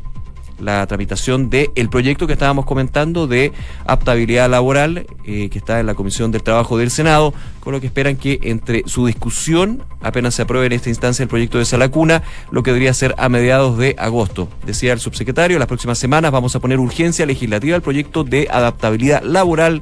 la 0.60 0.86
tramitación 0.88 1.50
del 1.50 1.72
el 1.76 1.89
proyecto 1.89 2.28
que 2.28 2.34
estábamos 2.34 2.65
comentando 2.65 3.28
de 3.28 3.52
aptabilidad 3.86 4.50
laboral 4.50 5.08
eh, 5.26 5.50
que 5.50 5.58
está 5.58 5.80
en 5.80 5.86
la 5.86 5.96
Comisión 5.96 6.32
del 6.32 6.43
Trabajo 6.43 6.78
del 6.78 6.91
Senado, 6.91 7.34
con 7.60 7.74
lo 7.74 7.82
que 7.82 7.88
esperan 7.88 8.15
que 8.15 8.39
entre 8.43 8.84
su 8.86 9.06
discusión, 9.06 9.84
apenas 10.02 10.36
se 10.36 10.43
apruebe 10.43 10.67
en 10.67 10.74
esta 10.74 10.89
instancia 10.89 11.24
el 11.24 11.30
proyecto 11.30 11.58
de 11.58 11.65
Salacuna, 11.65 12.24
lo 12.52 12.63
que 12.63 12.72
debería 12.72 12.93
ser 12.93 13.15
a 13.17 13.30
mediados 13.30 13.78
de 13.78 13.96
agosto. 13.98 14.48
Decía 14.65 14.93
el 14.93 15.00
subsecretario, 15.00 15.60
las 15.60 15.67
próximas 15.67 15.98
semanas 15.98 16.32
vamos 16.32 16.56
a 16.56 16.60
poner 16.60 16.80
urgencia 16.80 17.26
legislativa 17.26 17.76
al 17.76 17.82
proyecto 17.82 18.24
de 18.24 18.48
adaptabilidad 18.50 19.24
laboral 19.24 19.82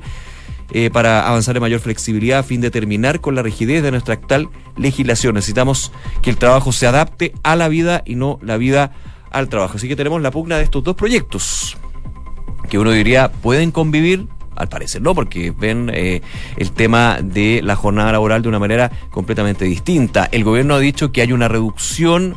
eh, 0.71 0.89
para 0.89 1.27
avanzar 1.27 1.57
en 1.57 1.61
mayor 1.61 1.79
flexibilidad 1.79 2.39
a 2.39 2.43
fin 2.43 2.61
de 2.61 2.71
terminar 2.71 3.19
con 3.19 3.35
la 3.35 3.43
rigidez 3.43 3.83
de 3.83 3.91
nuestra 3.91 4.13
actual 4.13 4.49
legislación. 4.77 5.35
Necesitamos 5.35 5.91
que 6.21 6.29
el 6.29 6.37
trabajo 6.37 6.71
se 6.71 6.87
adapte 6.87 7.33
a 7.43 7.55
la 7.55 7.67
vida 7.67 8.03
y 8.05 8.15
no 8.15 8.39
la 8.41 8.57
vida 8.57 8.93
al 9.31 9.49
trabajo. 9.49 9.77
Así 9.77 9.87
que 9.87 9.95
tenemos 9.95 10.21
la 10.21 10.31
pugna 10.31 10.57
de 10.57 10.63
estos 10.63 10.83
dos 10.83 10.95
proyectos 10.95 11.77
que 12.69 12.79
uno 12.79 12.91
diría 12.91 13.31
pueden 13.31 13.71
convivir. 13.71 14.27
Al 14.53 14.67
parecer 14.67 15.01
no, 15.01 15.15
porque 15.15 15.51
ven 15.51 15.89
eh, 15.93 16.21
el 16.57 16.71
tema 16.71 17.19
de 17.23 17.61
la 17.63 17.75
jornada 17.75 18.11
laboral 18.11 18.41
de 18.41 18.49
una 18.49 18.59
manera 18.59 18.91
completamente 19.09 19.65
distinta. 19.65 20.27
El 20.31 20.43
gobierno 20.43 20.75
ha 20.75 20.79
dicho 20.79 21.11
que 21.11 21.21
hay 21.21 21.31
una 21.31 21.47
reducción 21.47 22.35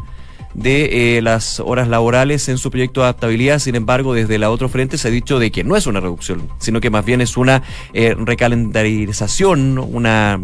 de 0.55 1.17
eh, 1.19 1.23
las 1.23 1.61
horas 1.61 1.89
laborales 1.89 2.49
en 2.49 2.59
su 2.59 2.71
proyecto 2.71 3.01
de 3.01 3.07
adaptabilidad. 3.07 3.59
Sin 3.59 3.75
embargo, 3.75 4.15
desde 4.15 4.39
la 4.39 4.51
otro 4.51 4.69
frente 4.69 4.99
se 4.99 5.09
ha 5.09 5.11
dicho 5.11 5.39
de 5.39 5.51
que 5.51 5.65
no 5.65 5.77
es 5.77 5.87
una 5.87 6.01
reducción, 6.01 6.49
sino 6.59 6.81
que 6.81 6.91
más 6.91 7.05
bien 7.05 7.21
es 7.21 7.37
una 7.37 7.63
eh, 7.93 8.15
recalendarización, 8.17 9.79
una, 9.79 10.41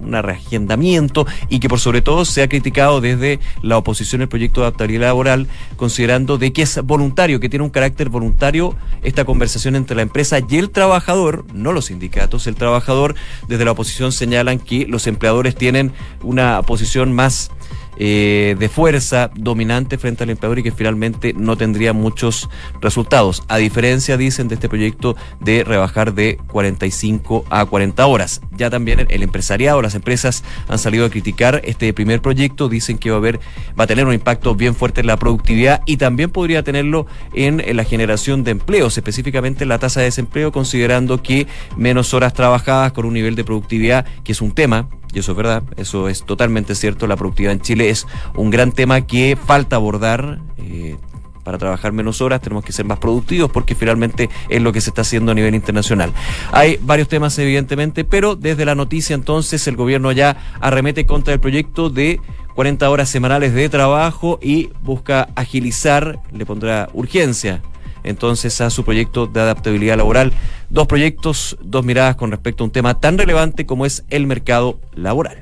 una 0.00 0.22
reagendamiento 0.22 1.26
y 1.48 1.60
que 1.60 1.68
por 1.68 1.80
sobre 1.80 2.02
todo 2.02 2.24
se 2.24 2.42
ha 2.42 2.48
criticado 2.48 3.00
desde 3.00 3.40
la 3.62 3.78
oposición 3.78 4.22
el 4.22 4.28
proyecto 4.28 4.60
de 4.60 4.66
adaptabilidad 4.66 5.08
laboral, 5.08 5.48
considerando 5.76 6.38
de 6.38 6.52
que 6.52 6.62
es 6.62 6.80
voluntario, 6.82 7.40
que 7.40 7.48
tiene 7.48 7.64
un 7.64 7.70
carácter 7.70 8.08
voluntario 8.08 8.76
esta 9.02 9.24
conversación 9.24 9.76
entre 9.76 9.96
la 9.96 10.02
empresa 10.02 10.38
y 10.48 10.56
el 10.56 10.70
trabajador, 10.70 11.44
no 11.52 11.72
los 11.72 11.86
sindicatos, 11.86 12.46
el 12.46 12.54
trabajador 12.56 13.14
desde 13.48 13.64
la 13.64 13.72
oposición 13.72 14.12
señalan 14.12 14.58
que 14.58 14.86
los 14.86 15.06
empleadores 15.06 15.54
tienen 15.54 15.92
una 16.22 16.62
posición 16.62 17.12
más 17.12 17.50
eh, 17.96 18.56
de 18.58 18.68
fuerza 18.68 19.30
dominante 19.34 19.98
frente 19.98 20.24
al 20.24 20.30
empleador 20.30 20.58
y 20.58 20.62
que 20.62 20.72
finalmente 20.72 21.32
no 21.34 21.56
tendría 21.56 21.92
muchos 21.92 22.48
resultados. 22.80 23.42
A 23.48 23.58
diferencia, 23.58 24.16
dicen, 24.16 24.48
de 24.48 24.56
este 24.56 24.68
proyecto 24.68 25.16
de 25.40 25.64
rebajar 25.64 26.14
de 26.14 26.38
45 26.50 27.44
a 27.50 27.64
40 27.64 28.06
horas. 28.06 28.40
Ya 28.56 28.70
también 28.70 29.06
el 29.08 29.22
empresariado, 29.22 29.82
las 29.82 29.94
empresas 29.94 30.44
han 30.68 30.78
salido 30.78 31.06
a 31.06 31.10
criticar 31.10 31.60
este 31.64 31.92
primer 31.92 32.20
proyecto, 32.20 32.68
dicen 32.68 32.98
que 32.98 33.10
va 33.10 33.16
a 33.16 33.18
haber, 33.18 33.40
va 33.78 33.84
a 33.84 33.86
tener 33.86 34.06
un 34.06 34.14
impacto 34.14 34.54
bien 34.54 34.74
fuerte 34.74 35.00
en 35.00 35.06
la 35.06 35.16
productividad 35.16 35.82
y 35.86 35.96
también 35.96 36.30
podría 36.30 36.62
tenerlo 36.62 37.06
en, 37.32 37.62
la 37.76 37.84
generación 37.84 38.44
de 38.44 38.52
empleos, 38.52 38.96
específicamente 38.96 39.66
la 39.66 39.78
tasa 39.78 40.00
de 40.00 40.06
desempleo, 40.06 40.52
considerando 40.52 41.22
que 41.22 41.46
menos 41.76 42.14
horas 42.14 42.34
trabajadas 42.34 42.92
con 42.92 43.04
un 43.06 43.14
nivel 43.14 43.34
de 43.34 43.44
productividad 43.44 44.06
que 44.22 44.32
es 44.32 44.40
un 44.40 44.52
tema 44.52 44.88
y 45.14 45.20
eso 45.20 45.32
es 45.32 45.36
verdad, 45.36 45.62
eso 45.76 46.08
es 46.08 46.24
totalmente 46.24 46.74
cierto. 46.74 47.06
La 47.06 47.16
productividad 47.16 47.52
en 47.52 47.60
Chile 47.60 47.90
es 47.90 48.06
un 48.34 48.50
gran 48.50 48.72
tema 48.72 49.02
que 49.02 49.36
falta 49.36 49.76
abordar. 49.76 50.40
Eh, 50.58 50.96
para 51.44 51.58
trabajar 51.58 51.92
menos 51.92 52.22
horas 52.22 52.40
tenemos 52.40 52.64
que 52.64 52.72
ser 52.72 52.86
más 52.86 52.98
productivos 52.98 53.50
porque 53.50 53.74
finalmente 53.74 54.30
es 54.48 54.62
lo 54.62 54.72
que 54.72 54.80
se 54.80 54.88
está 54.88 55.02
haciendo 55.02 55.32
a 55.32 55.34
nivel 55.34 55.54
internacional. 55.54 56.12
Hay 56.52 56.78
varios 56.80 57.06
temas 57.06 57.38
evidentemente, 57.38 58.04
pero 58.04 58.34
desde 58.34 58.64
la 58.64 58.74
noticia 58.74 59.14
entonces 59.14 59.66
el 59.68 59.76
gobierno 59.76 60.10
ya 60.10 60.38
arremete 60.60 61.04
contra 61.04 61.34
el 61.34 61.40
proyecto 61.40 61.90
de 61.90 62.18
40 62.54 62.88
horas 62.88 63.10
semanales 63.10 63.52
de 63.52 63.68
trabajo 63.68 64.38
y 64.40 64.70
busca 64.82 65.28
agilizar, 65.34 66.18
le 66.32 66.46
pondrá 66.46 66.88
urgencia 66.94 67.60
entonces 68.04 68.60
a 68.60 68.70
su 68.70 68.84
proyecto 68.84 69.26
de 69.26 69.40
adaptabilidad 69.40 69.96
laboral. 69.96 70.32
Dos 70.70 70.86
proyectos, 70.86 71.56
dos 71.60 71.84
miradas 71.84 72.16
con 72.16 72.30
respecto 72.30 72.62
a 72.62 72.66
un 72.66 72.70
tema 72.70 73.00
tan 73.00 73.18
relevante 73.18 73.66
como 73.66 73.86
es 73.86 74.04
el 74.10 74.26
mercado 74.26 74.78
laboral. 74.94 75.38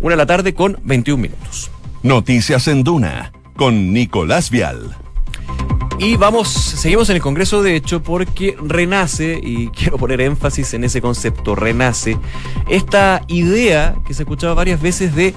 Una 0.00 0.14
de 0.14 0.16
la 0.16 0.26
tarde 0.26 0.54
con 0.54 0.78
21 0.82 1.22
minutos. 1.22 1.70
Noticias 2.02 2.66
en 2.68 2.82
Duna 2.82 3.32
con 3.56 3.92
Nicolás 3.92 4.50
Vial. 4.50 4.96
Y 5.98 6.16
vamos, 6.16 6.48
seguimos 6.48 7.08
en 7.08 7.16
el 7.16 7.22
Congreso 7.22 7.62
de 7.62 7.76
hecho 7.76 8.02
porque 8.02 8.56
renace, 8.60 9.40
y 9.42 9.68
quiero 9.76 9.96
poner 9.96 10.20
énfasis 10.20 10.74
en 10.74 10.84
ese 10.84 11.00
concepto, 11.00 11.54
renace 11.54 12.18
esta 12.68 13.22
idea 13.28 13.94
que 14.04 14.12
se 14.12 14.22
ha 14.22 14.24
escuchado 14.24 14.54
varias 14.54 14.80
veces 14.82 15.14
de 15.14 15.34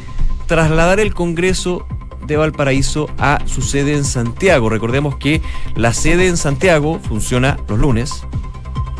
trasladar 0.47 0.99
el 0.99 1.13
Congreso 1.13 1.85
de 2.27 2.37
Valparaíso 2.37 3.09
a 3.17 3.39
su 3.45 3.61
sede 3.61 3.95
en 3.95 4.03
Santiago. 4.03 4.69
Recordemos 4.69 5.15
que 5.15 5.41
la 5.75 5.93
sede 5.93 6.27
en 6.27 6.37
Santiago 6.37 6.99
funciona 6.99 7.57
los 7.67 7.79
lunes, 7.79 8.23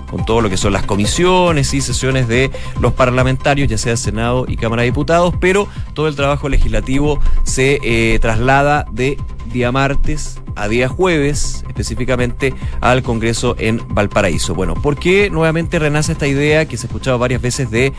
con 0.10 0.26
todo 0.26 0.42
lo 0.42 0.50
que 0.50 0.58
son 0.58 0.74
las 0.74 0.86
comisiones 0.86 1.74
y 1.74 1.82
sesiones 1.82 2.28
de 2.28 2.50
los 2.80 2.94
parlamentarios, 2.94 3.68
ya 3.68 3.78
sea 3.78 3.98
Senado 3.98 4.46
y 4.48 4.56
Cámara 4.56 4.82
de 4.82 4.88
Diputados, 4.88 5.34
pero 5.40 5.68
todo 5.94 6.08
el 6.08 6.16
trabajo 6.16 6.50
legislativo 6.50 7.20
se 7.44 7.80
eh, 7.84 8.18
traslada 8.20 8.86
de 8.92 9.18
día 9.52 9.72
martes 9.72 10.42
a 10.56 10.68
día 10.68 10.88
jueves, 10.88 11.64
específicamente 11.68 12.54
al 12.82 13.04
Congreso 13.04 13.56
en 13.60 13.82
Valparaíso. 13.90 14.56
Bueno, 14.56 14.74
¿por 14.74 14.98
qué 14.98 15.30
nuevamente 15.30 15.78
renace 15.78 16.14
esta 16.14 16.28
idea 16.28 16.66
que 16.66 16.78
se 16.78 16.88
ha 16.88 16.88
escuchado 16.88 17.20
varias 17.20 17.42
veces 17.42 17.70
de 17.70 17.94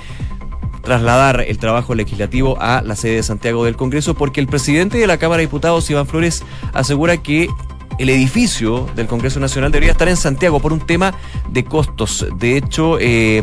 trasladar 0.89 1.45
el 1.47 1.59
trabajo 1.59 1.95
legislativo 1.95 2.57
a 2.63 2.81
la 2.81 2.97
sede 2.97 3.17
de 3.17 3.23
Santiago 3.23 3.63
del 3.67 3.77
Congreso, 3.77 4.15
porque 4.15 4.41
el 4.41 4.47
presidente 4.47 4.97
de 4.97 5.07
la 5.07 5.19
Cámara 5.19 5.41
de 5.41 5.47
Diputados, 5.47 5.91
Iván 5.91 6.07
Flores, 6.07 6.43
asegura 6.73 7.19
que 7.19 7.51
el 7.99 8.09
edificio 8.09 8.89
del 8.97 9.07
Congreso 9.07 9.39
Nacional 9.39 9.71
debería 9.71 9.93
estar 9.93 10.09
en 10.09 10.17
Santiago 10.17 10.61
por 10.61 10.73
un 10.73 10.81
tema 10.81 11.13
de 11.51 11.63
costos. 11.65 12.27
De 12.39 12.57
hecho, 12.57 12.99
eh, 13.01 13.43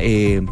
eh, 0.00 0.42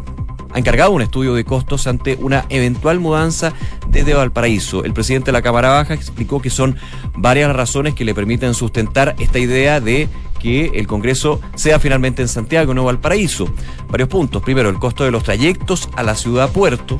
ha, 0.53 0.59
encargado 0.59 0.91
un 0.91 1.01
estudio 1.01 1.33
de 1.33 1.43
costos 1.45 1.87
ante 1.87 2.15
una 2.21 2.45
eventual 2.49 2.99
mudanza 2.99 3.51
desde 3.87 4.13
Valparaíso. 4.13 4.83
El 4.83 4.93
presidente 4.93 5.27
de 5.27 5.31
la 5.31 5.41
Cámara 5.41 5.69
Baja 5.69 5.95
explicó 5.95 6.43
que 6.43 6.51
son 6.51 6.75
varias 7.15 7.55
razones 7.55 7.95
que 7.95 8.05
le 8.05 8.13
permiten 8.13 8.53
sustentar 8.53 9.15
esta 9.17 9.39
idea 9.39 9.81
de 9.81 10.07
que 10.39 10.71
el 10.73 10.87
Congreso 10.87 11.39
sea 11.55 11.79
finalmente 11.79 12.21
en 12.21 12.27
Santiago, 12.27 12.73
no 12.73 12.85
Valparaíso. 12.85 13.47
Varios 13.89 14.09
puntos. 14.09 14.41
Primero, 14.41 14.69
el 14.69 14.79
costo 14.79 15.03
de 15.03 15.11
los 15.11 15.23
trayectos 15.23 15.89
a 15.95 16.03
la 16.03 16.15
ciudad 16.15 16.51
puerto. 16.51 16.99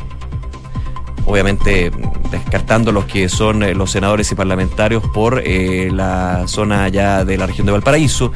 Obviamente 1.26 1.92
descartando 2.32 2.92
los 2.92 3.06
que 3.06 3.30
son 3.30 3.64
eh, 3.64 3.74
los 3.74 3.92
senadores 3.92 4.32
y 4.32 4.36
parlamentarios 4.36 5.04
por 5.14 5.42
eh, 5.46 5.90
la 5.92 6.48
zona 6.48 6.88
ya 6.90 7.26
de 7.26 7.38
la 7.38 7.46
región 7.48 7.66
de 7.66 7.74
Valparaíso 7.74 8.32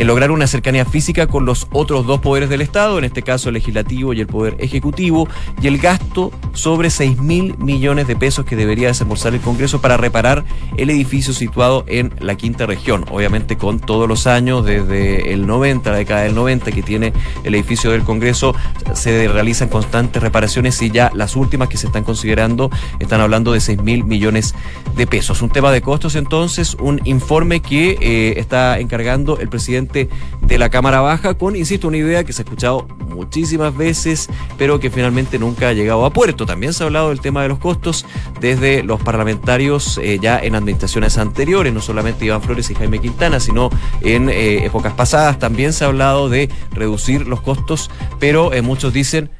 en 0.00 0.06
lograr 0.06 0.30
una 0.30 0.46
cercanía 0.46 0.86
física 0.86 1.26
con 1.26 1.44
los 1.44 1.68
otros 1.72 2.06
dos 2.06 2.20
poderes 2.20 2.48
del 2.48 2.62
Estado, 2.62 2.96
en 2.96 3.04
este 3.04 3.20
caso 3.20 3.50
el 3.50 3.52
legislativo 3.52 4.14
y 4.14 4.20
el 4.20 4.26
poder 4.26 4.56
ejecutivo, 4.58 5.28
y 5.60 5.66
el 5.66 5.76
gasto 5.76 6.32
sobre 6.54 6.88
6 6.88 7.18
mil 7.18 7.54
millones 7.58 8.06
de 8.06 8.16
pesos 8.16 8.46
que 8.46 8.56
debería 8.56 8.88
desembolsar 8.88 9.34
el 9.34 9.42
Congreso 9.42 9.82
para 9.82 9.98
reparar 9.98 10.42
el 10.78 10.88
edificio 10.88 11.34
situado 11.34 11.84
en 11.86 12.14
la 12.18 12.34
quinta 12.34 12.64
región. 12.64 13.04
Obviamente 13.10 13.58
con 13.58 13.78
todos 13.78 14.08
los 14.08 14.26
años, 14.26 14.64
desde 14.64 15.34
el 15.34 15.46
90, 15.46 15.90
la 15.90 15.98
década 15.98 16.22
del 16.22 16.34
90 16.34 16.72
que 16.72 16.82
tiene 16.82 17.12
el 17.44 17.54
edificio 17.54 17.90
del 17.90 18.02
Congreso, 18.02 18.54
se 18.94 19.28
realizan 19.28 19.68
constantes 19.68 20.22
reparaciones 20.22 20.80
y 20.80 20.90
ya 20.90 21.10
las 21.14 21.36
últimas 21.36 21.68
que 21.68 21.76
se 21.76 21.88
están 21.88 22.04
considerando 22.04 22.70
están 23.00 23.20
hablando 23.20 23.52
de 23.52 23.60
6 23.60 23.82
mil 23.82 24.04
millones 24.04 24.54
de 24.96 25.06
pesos. 25.06 25.42
Un 25.42 25.50
tema 25.50 25.70
de 25.72 25.82
costos 25.82 26.14
entonces, 26.14 26.74
un 26.80 27.02
informe 27.04 27.60
que 27.60 27.98
eh, 28.00 28.40
está 28.40 28.78
encargando 28.78 29.38
el 29.38 29.50
presidente 29.50 29.89
de 29.92 30.58
la 30.58 30.70
Cámara 30.70 31.00
Baja 31.00 31.34
con, 31.34 31.56
insisto, 31.56 31.88
una 31.88 31.98
idea 31.98 32.24
que 32.24 32.32
se 32.32 32.42
ha 32.42 32.44
escuchado 32.44 32.86
muchísimas 33.08 33.76
veces, 33.76 34.28
pero 34.56 34.80
que 34.80 34.90
finalmente 34.90 35.38
nunca 35.38 35.68
ha 35.68 35.72
llegado 35.72 36.04
a 36.04 36.12
puerto. 36.12 36.46
También 36.46 36.72
se 36.72 36.82
ha 36.82 36.86
hablado 36.86 37.10
del 37.10 37.20
tema 37.20 37.42
de 37.42 37.48
los 37.48 37.58
costos 37.58 38.06
desde 38.40 38.82
los 38.82 39.00
parlamentarios 39.00 39.98
eh, 40.02 40.18
ya 40.20 40.38
en 40.38 40.54
administraciones 40.54 41.18
anteriores, 41.18 41.72
no 41.72 41.80
solamente 41.80 42.24
Iván 42.24 42.42
Flores 42.42 42.70
y 42.70 42.74
Jaime 42.74 43.00
Quintana, 43.00 43.40
sino 43.40 43.70
en 44.00 44.28
eh, 44.28 44.64
épocas 44.64 44.94
pasadas. 44.94 45.38
También 45.38 45.72
se 45.72 45.84
ha 45.84 45.88
hablado 45.88 46.28
de 46.28 46.48
reducir 46.72 47.26
los 47.26 47.40
costos, 47.40 47.90
pero 48.18 48.52
eh, 48.52 48.62
muchos 48.62 48.92
dicen 48.92 49.30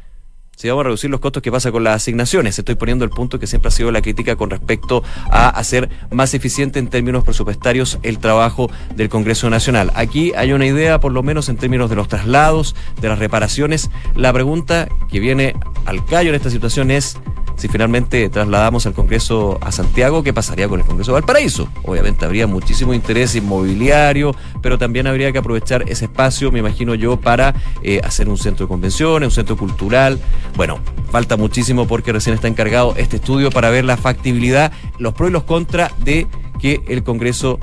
si 0.61 0.69
vamos 0.69 0.83
a 0.83 0.85
reducir 0.89 1.09
los 1.09 1.21
costos, 1.21 1.43
¿qué 1.43 1.51
pasa 1.51 1.73
con 1.73 1.85
las 1.85 1.97
asignaciones? 1.97 2.59
Estoy 2.59 2.75
poniendo 2.75 3.07
el 3.07 3.11
punto 3.11 3.39
que 3.39 3.47
siempre 3.47 3.69
ha 3.69 3.71
sido 3.71 3.91
la 3.93 4.03
crítica 4.03 4.37
con 4.37 4.51
respecto 4.51 5.03
a 5.31 5.49
hacer 5.49 5.89
más 6.11 6.35
eficiente 6.35 6.79
en 6.79 6.89
términos 6.89 7.25
presupuestarios 7.25 7.99
el 8.03 8.19
trabajo 8.19 8.71
del 8.95 9.09
Congreso 9.09 9.49
Nacional. 9.49 9.91
Aquí 9.95 10.35
hay 10.37 10.53
una 10.53 10.67
idea, 10.67 11.01
por 11.01 11.13
lo 11.13 11.23
menos 11.23 11.49
en 11.49 11.57
términos 11.57 11.89
de 11.89 11.97
los 11.97 12.09
traslados, 12.09 12.77
de 13.01 13.09
las 13.09 13.19
reparaciones. 13.19 13.91
La 14.15 14.35
pregunta 14.35 14.87
que 15.11 15.19
viene 15.19 15.55
al 15.87 16.05
callo 16.05 16.29
en 16.29 16.35
esta 16.35 16.51
situación 16.51 16.91
es 16.91 17.17
si 17.57 17.69
finalmente 17.69 18.29
trasladamos 18.29 18.87
al 18.87 18.95
Congreso 18.95 19.59
a 19.61 19.73
Santiago, 19.73 20.23
¿qué 20.23 20.33
pasaría 20.33 20.69
con 20.69 20.81
el 20.81 20.87
Congreso 20.87 21.13
de 21.13 21.21
Valparaíso? 21.21 21.69
Obviamente 21.85 22.25
habría 22.25 22.47
muchísimo 22.47 22.95
interés 22.95 23.35
inmobiliario, 23.35 24.35
pero 24.63 24.79
también 24.79 25.07
habría 25.07 25.33
que 25.33 25.39
aprovechar 25.39 25.83
ese 25.89 26.07
espacio, 26.07 26.51
me 26.53 26.61
imagino 26.61 26.95
yo, 26.95 27.21
para 27.21 27.55
eh, 27.83 28.01
hacer 28.05 28.29
un 28.29 28.39
centro 28.39 28.67
de 28.67 28.69
convenciones, 28.69 29.27
un 29.27 29.35
centro 29.35 29.57
cultural. 29.57 30.19
Bueno, 30.57 30.79
falta 31.11 31.37
muchísimo 31.37 31.87
porque 31.87 32.13
recién 32.13 32.35
está 32.35 32.49
encargado 32.49 32.95
este 32.97 33.17
estudio 33.17 33.51
para 33.51 33.71
ver 33.71 33.85
la 33.85 33.97
factibilidad, 33.97 34.73
los 34.99 35.15
pros 35.15 35.31
y 35.31 35.33
los 35.33 35.45
contras 35.45 35.93
de 36.05 36.27
que 36.61 36.83
el 36.89 37.03
Congreso 37.03 37.59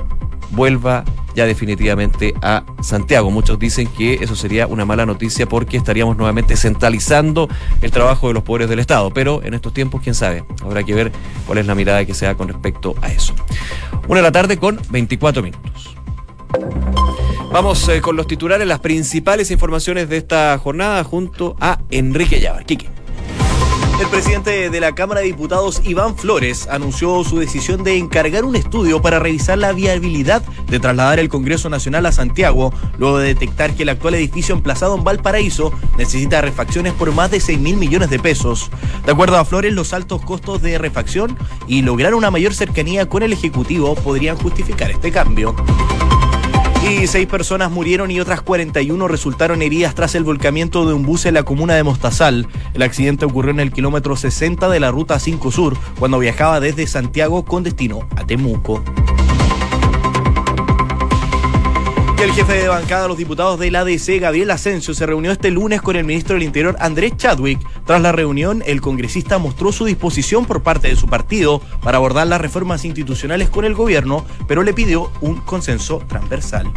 vuelva 0.50 1.04
ya 1.38 1.46
definitivamente 1.46 2.34
a 2.42 2.64
Santiago. 2.82 3.30
Muchos 3.30 3.60
dicen 3.60 3.86
que 3.86 4.14
eso 4.14 4.34
sería 4.34 4.66
una 4.66 4.84
mala 4.84 5.06
noticia 5.06 5.46
porque 5.46 5.76
estaríamos 5.76 6.16
nuevamente 6.16 6.56
centralizando 6.56 7.48
el 7.80 7.92
trabajo 7.92 8.26
de 8.26 8.34
los 8.34 8.42
poderes 8.42 8.68
del 8.68 8.80
Estado. 8.80 9.10
Pero 9.10 9.40
en 9.44 9.54
estos 9.54 9.72
tiempos, 9.72 10.00
quién 10.02 10.16
sabe, 10.16 10.44
habrá 10.62 10.82
que 10.82 10.94
ver 10.96 11.12
cuál 11.46 11.58
es 11.58 11.66
la 11.66 11.76
mirada 11.76 12.04
que 12.04 12.12
se 12.12 12.26
da 12.26 12.34
con 12.34 12.48
respecto 12.48 12.96
a 13.02 13.12
eso. 13.12 13.34
Una 14.08 14.18
de 14.18 14.22
la 14.24 14.32
tarde 14.32 14.56
con 14.56 14.80
24 14.90 15.40
minutos. 15.40 15.94
Vamos 17.52 17.88
eh, 17.88 18.00
con 18.00 18.16
los 18.16 18.26
titulares, 18.26 18.66
las 18.66 18.80
principales 18.80 19.52
informaciones 19.52 20.08
de 20.08 20.16
esta 20.16 20.58
jornada 20.58 21.04
junto 21.04 21.54
a 21.60 21.78
Enrique 21.90 22.40
Llavar. 22.40 22.66
Quique. 22.66 22.97
El 24.00 24.06
presidente 24.06 24.70
de 24.70 24.80
la 24.80 24.94
Cámara 24.94 25.22
de 25.22 25.26
Diputados, 25.26 25.82
Iván 25.84 26.16
Flores, 26.16 26.68
anunció 26.68 27.24
su 27.24 27.40
decisión 27.40 27.82
de 27.82 27.96
encargar 27.96 28.44
un 28.44 28.54
estudio 28.54 29.02
para 29.02 29.18
revisar 29.18 29.58
la 29.58 29.72
viabilidad 29.72 30.40
de 30.68 30.78
trasladar 30.78 31.18
el 31.18 31.28
Congreso 31.28 31.68
Nacional 31.68 32.06
a 32.06 32.12
Santiago, 32.12 32.72
luego 32.96 33.18
de 33.18 33.26
detectar 33.26 33.74
que 33.74 33.82
el 33.82 33.88
actual 33.88 34.14
edificio 34.14 34.54
emplazado 34.54 34.96
en 34.96 35.02
Valparaíso 35.02 35.72
necesita 35.96 36.40
refacciones 36.40 36.92
por 36.92 37.12
más 37.12 37.32
de 37.32 37.40
6 37.40 37.58
mil 37.58 37.76
millones 37.76 38.08
de 38.08 38.20
pesos. 38.20 38.70
De 39.04 39.10
acuerdo 39.10 39.36
a 39.36 39.44
Flores, 39.44 39.72
los 39.72 39.92
altos 39.92 40.22
costos 40.22 40.62
de 40.62 40.78
refacción 40.78 41.36
y 41.66 41.82
lograr 41.82 42.14
una 42.14 42.30
mayor 42.30 42.54
cercanía 42.54 43.08
con 43.08 43.24
el 43.24 43.32
Ejecutivo 43.32 43.96
podrían 43.96 44.36
justificar 44.36 44.92
este 44.92 45.10
cambio. 45.10 45.56
Y 46.88 47.06
seis 47.06 47.26
personas 47.26 47.70
murieron 47.70 48.10
y 48.10 48.18
otras 48.18 48.40
41 48.40 49.08
resultaron 49.08 49.60
heridas 49.60 49.94
tras 49.94 50.14
el 50.14 50.24
volcamiento 50.24 50.86
de 50.86 50.94
un 50.94 51.04
bus 51.04 51.26
en 51.26 51.34
la 51.34 51.42
comuna 51.42 51.74
de 51.74 51.82
Mostazal. 51.82 52.48
El 52.72 52.82
accidente 52.82 53.26
ocurrió 53.26 53.50
en 53.50 53.60
el 53.60 53.72
kilómetro 53.72 54.16
60 54.16 54.70
de 54.70 54.80
la 54.80 54.90
ruta 54.90 55.18
5 55.18 55.50
Sur, 55.50 55.76
cuando 55.98 56.18
viajaba 56.18 56.60
desde 56.60 56.86
Santiago 56.86 57.44
con 57.44 57.62
destino 57.62 58.08
a 58.16 58.24
Temuco. 58.24 58.82
El 62.20 62.32
jefe 62.32 62.54
de 62.54 62.68
bancada 62.68 63.02
de 63.02 63.08
los 63.08 63.16
diputados 63.16 63.60
del 63.60 63.76
ADC, 63.76 64.18
Gabriel 64.20 64.50
Asensio, 64.50 64.92
se 64.92 65.06
reunió 65.06 65.30
este 65.30 65.52
lunes 65.52 65.80
con 65.80 65.94
el 65.94 66.04
ministro 66.04 66.34
del 66.34 66.42
Interior, 66.42 66.74
Andrés 66.80 67.16
Chadwick. 67.16 67.60
Tras 67.86 68.02
la 68.02 68.10
reunión, 68.10 68.60
el 68.66 68.80
congresista 68.80 69.38
mostró 69.38 69.70
su 69.70 69.84
disposición 69.84 70.44
por 70.44 70.64
parte 70.64 70.88
de 70.88 70.96
su 70.96 71.06
partido 71.06 71.60
para 71.80 71.98
abordar 71.98 72.26
las 72.26 72.40
reformas 72.40 72.84
institucionales 72.84 73.50
con 73.50 73.64
el 73.64 73.74
gobierno, 73.74 74.26
pero 74.48 74.64
le 74.64 74.74
pidió 74.74 75.12
un 75.20 75.36
consenso 75.42 76.02
transversal. 76.08 76.72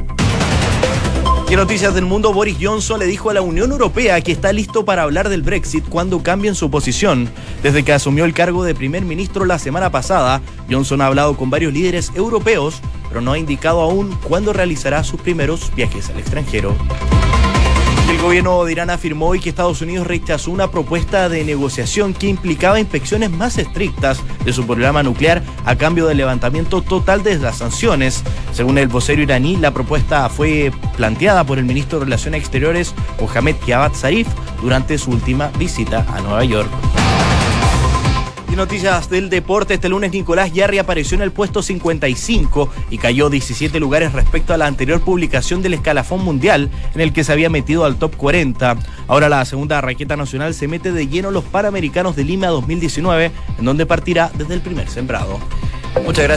Noticias 1.55 1.93
del 1.93 2.05
mundo, 2.05 2.33
Boris 2.33 2.57
Johnson 2.59 2.97
le 2.99 3.05
dijo 3.05 3.29
a 3.29 3.33
la 3.33 3.41
Unión 3.41 3.71
Europea 3.71 4.19
que 4.21 4.31
está 4.31 4.51
listo 4.51 4.83
para 4.83 5.03
hablar 5.03 5.29
del 5.29 5.43
Brexit 5.43 5.87
cuando 5.87 6.23
cambien 6.23 6.55
su 6.55 6.71
posición. 6.71 7.29
Desde 7.61 7.83
que 7.83 7.93
asumió 7.93 8.25
el 8.25 8.33
cargo 8.33 8.63
de 8.63 8.73
primer 8.73 9.03
ministro 9.03 9.45
la 9.45 9.59
semana 9.59 9.91
pasada, 9.91 10.41
Johnson 10.69 11.01
ha 11.01 11.07
hablado 11.07 11.37
con 11.37 11.49
varios 11.49 11.73
líderes 11.73 12.11
europeos, 12.15 12.81
pero 13.09 13.21
no 13.21 13.33
ha 13.33 13.37
indicado 13.37 13.81
aún 13.81 14.17
cuándo 14.23 14.53
realizará 14.53 15.03
sus 15.03 15.21
primeros 15.21 15.71
viajes 15.75 16.09
al 16.09 16.19
extranjero. 16.19 16.75
El 18.11 18.17
gobierno 18.17 18.65
de 18.65 18.73
Irán 18.73 18.89
afirmó 18.89 19.27
hoy 19.27 19.39
que 19.39 19.47
Estados 19.47 19.81
Unidos 19.81 20.05
rechazó 20.05 20.51
una 20.51 20.69
propuesta 20.69 21.29
de 21.29 21.45
negociación 21.45 22.13
que 22.13 22.27
implicaba 22.27 22.77
inspecciones 22.77 23.31
más 23.31 23.57
estrictas 23.57 24.19
de 24.43 24.51
su 24.51 24.67
programa 24.67 25.01
nuclear 25.01 25.41
a 25.63 25.77
cambio 25.77 26.07
del 26.07 26.17
levantamiento 26.17 26.81
total 26.81 27.23
de 27.23 27.39
las 27.39 27.59
sanciones. 27.59 28.21
Según 28.51 28.77
el 28.77 28.89
vocero 28.89 29.21
iraní, 29.21 29.55
la 29.55 29.71
propuesta 29.71 30.27
fue 30.27 30.73
planteada 30.97 31.45
por 31.45 31.57
el 31.57 31.63
ministro 31.63 31.99
de 31.99 32.05
Relaciones 32.05 32.41
Exteriores, 32.41 32.93
Mohamed 33.17 33.55
Javad 33.65 33.93
Zarif, 33.93 34.27
durante 34.61 34.97
su 34.97 35.11
última 35.11 35.47
visita 35.57 36.05
a 36.09 36.19
Nueva 36.19 36.43
York. 36.43 36.69
Y 38.51 38.55
noticias 38.57 39.09
del 39.09 39.29
deporte, 39.29 39.75
este 39.75 39.87
lunes 39.87 40.11
Nicolás 40.11 40.51
Yarri 40.51 40.77
apareció 40.77 41.15
en 41.15 41.21
el 41.21 41.31
puesto 41.31 41.63
55 41.63 42.69
y 42.89 42.97
cayó 42.97 43.29
17 43.29 43.79
lugares 43.79 44.11
respecto 44.11 44.53
a 44.53 44.57
la 44.57 44.67
anterior 44.67 44.99
publicación 44.99 45.61
del 45.61 45.75
escalafón 45.75 46.21
mundial 46.21 46.69
en 46.93 46.99
el 46.99 47.13
que 47.13 47.23
se 47.23 47.31
había 47.31 47.49
metido 47.49 47.85
al 47.85 47.95
top 47.95 48.17
40. 48.17 48.75
Ahora 49.07 49.29
la 49.29 49.45
segunda 49.45 49.79
raqueta 49.79 50.17
nacional 50.17 50.53
se 50.53 50.67
mete 50.67 50.91
de 50.91 51.07
lleno 51.07 51.31
los 51.31 51.45
Panamericanos 51.45 52.17
de 52.17 52.25
Lima 52.25 52.47
2019, 52.47 53.31
en 53.57 53.65
donde 53.65 53.85
partirá 53.85 54.29
desde 54.37 54.55
el 54.55 54.61
primer 54.61 54.89
sembrado. 54.89 55.39
Muchas 56.05 56.25
gracias. 56.25 56.29